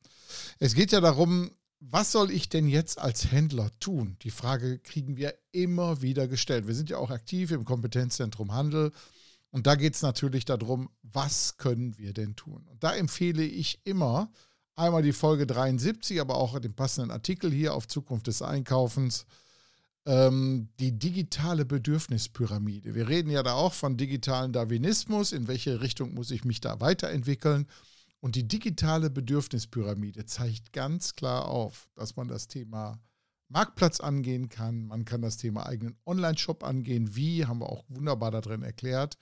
Es 0.58 0.74
geht 0.74 0.92
ja 0.92 1.00
darum, 1.00 1.52
was 1.80 2.12
soll 2.12 2.32
ich 2.32 2.50
denn 2.50 2.68
jetzt 2.68 2.98
als 2.98 3.32
Händler 3.32 3.70
tun? 3.80 4.18
Die 4.24 4.32
Frage 4.32 4.80
kriegen 4.80 5.16
wir 5.16 5.36
immer 5.52 6.02
wieder 6.02 6.28
gestellt. 6.28 6.66
Wir 6.66 6.74
sind 6.74 6.90
ja 6.90 6.98
auch 6.98 7.12
aktiv 7.12 7.52
im 7.52 7.66
Kompetenzzentrum 7.66 8.52
Handel 8.52 8.94
und 9.52 9.68
da 9.68 9.76
geht 9.76 9.96
es 9.96 10.02
natürlich 10.02 10.46
darum, 10.46 10.90
was 11.02 11.58
können 11.58 11.98
wir 11.98 12.14
denn 12.14 12.36
tun? 12.36 12.66
Und 12.68 12.84
da 12.84 12.94
empfehle 12.94 13.44
ich 13.44 13.80
immer 13.86 14.32
einmal 14.76 15.02
die 15.02 15.14
Folge 15.14 15.48
73, 15.48 16.22
aber 16.22 16.36
auch 16.36 16.60
den 16.60 16.76
passenden 16.76 17.12
Artikel 17.12 17.52
hier 17.52 17.74
auf 17.74 17.88
Zukunft 17.88 18.28
des 18.28 18.42
Einkaufens, 18.42 19.26
ähm, 20.06 20.70
die 20.80 20.98
digitale 20.98 21.66
Bedürfnispyramide. 21.66 22.96
Wir 22.96 23.08
reden 23.08 23.30
ja 23.30 23.44
da 23.44 23.54
auch 23.54 23.74
von 23.74 23.98
digitalen 23.98 24.54
Darwinismus, 24.54 25.32
in 25.32 25.48
welche 25.48 25.82
Richtung 25.82 26.14
muss 26.14 26.32
ich 26.32 26.46
mich 26.46 26.62
da 26.62 26.80
weiterentwickeln. 26.80 27.68
Und 28.20 28.36
die 28.36 28.48
digitale 28.48 29.10
Bedürfnispyramide 29.10 30.26
zeigt 30.26 30.74
ganz 30.74 31.16
klar 31.16 31.48
auf, 31.48 31.90
dass 31.96 32.16
man 32.16 32.28
das 32.28 32.48
Thema 32.48 33.00
Marktplatz 33.50 34.00
angehen 34.00 34.50
kann, 34.50 34.88
man 34.88 35.06
kann 35.06 35.22
das 35.22 35.38
Thema 35.38 35.66
eigenen 35.66 35.96
Online-Shop 36.06 36.64
angehen, 36.64 37.16
wie, 37.16 37.46
haben 37.46 37.60
wir 37.60 37.70
auch 37.70 37.86
wunderbar 37.88 38.32
da 38.32 38.42
drin 38.42 38.62
erklärt. 38.62 39.18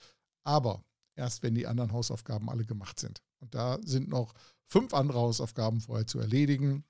Aber 0.46 0.84
erst 1.16 1.42
wenn 1.42 1.54
die 1.54 1.66
anderen 1.66 1.92
Hausaufgaben 1.92 2.48
alle 2.48 2.64
gemacht 2.64 3.00
sind. 3.00 3.20
Und 3.40 3.54
da 3.54 3.78
sind 3.82 4.08
noch 4.08 4.32
fünf 4.64 4.94
andere 4.94 5.18
Hausaufgaben 5.18 5.80
vorher 5.80 6.06
zu 6.06 6.20
erledigen. 6.20 6.84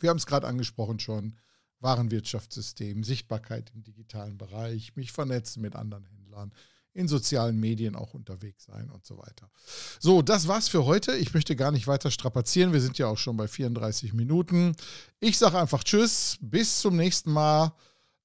Wir 0.00 0.10
haben 0.10 0.18
es 0.18 0.26
gerade 0.26 0.46
angesprochen 0.46 1.00
schon. 1.00 1.36
Warenwirtschaftssystem, 1.80 3.04
Sichtbarkeit 3.04 3.70
im 3.74 3.82
digitalen 3.82 4.38
Bereich, 4.38 4.96
mich 4.96 5.12
vernetzen 5.12 5.60
mit 5.60 5.76
anderen 5.76 6.06
Händlern, 6.06 6.52
in 6.94 7.08
sozialen 7.08 7.58
Medien 7.60 7.94
auch 7.96 8.14
unterwegs 8.14 8.64
sein 8.64 8.88
und 8.90 9.04
so 9.04 9.18
weiter. 9.18 9.50
So, 9.98 10.22
das 10.22 10.46
war's 10.48 10.68
für 10.68 10.86
heute. 10.86 11.16
Ich 11.16 11.34
möchte 11.34 11.56
gar 11.56 11.72
nicht 11.72 11.86
weiter 11.86 12.10
strapazieren. 12.10 12.72
Wir 12.72 12.80
sind 12.80 12.96
ja 12.96 13.08
auch 13.08 13.18
schon 13.18 13.36
bei 13.36 13.48
34 13.48 14.14
Minuten. 14.14 14.76
Ich 15.20 15.36
sage 15.36 15.58
einfach 15.58 15.84
Tschüss, 15.84 16.38
bis 16.40 16.80
zum 16.80 16.96
nächsten 16.96 17.32
Mal. 17.32 17.74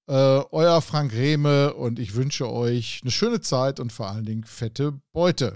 Äh, 0.10 0.44
euer 0.52 0.82
Frank 0.82 1.14
Rehme 1.14 1.76
und 1.76 2.00
ich 2.00 2.16
wünsche 2.16 2.52
euch 2.52 3.02
eine 3.04 3.12
schöne 3.12 3.42
Zeit 3.42 3.80
und 3.80 3.94
vor 3.94 4.10
allen 4.10 4.26
Dingen 4.26 4.44
fette 4.44 5.00
Beute. 5.14 5.54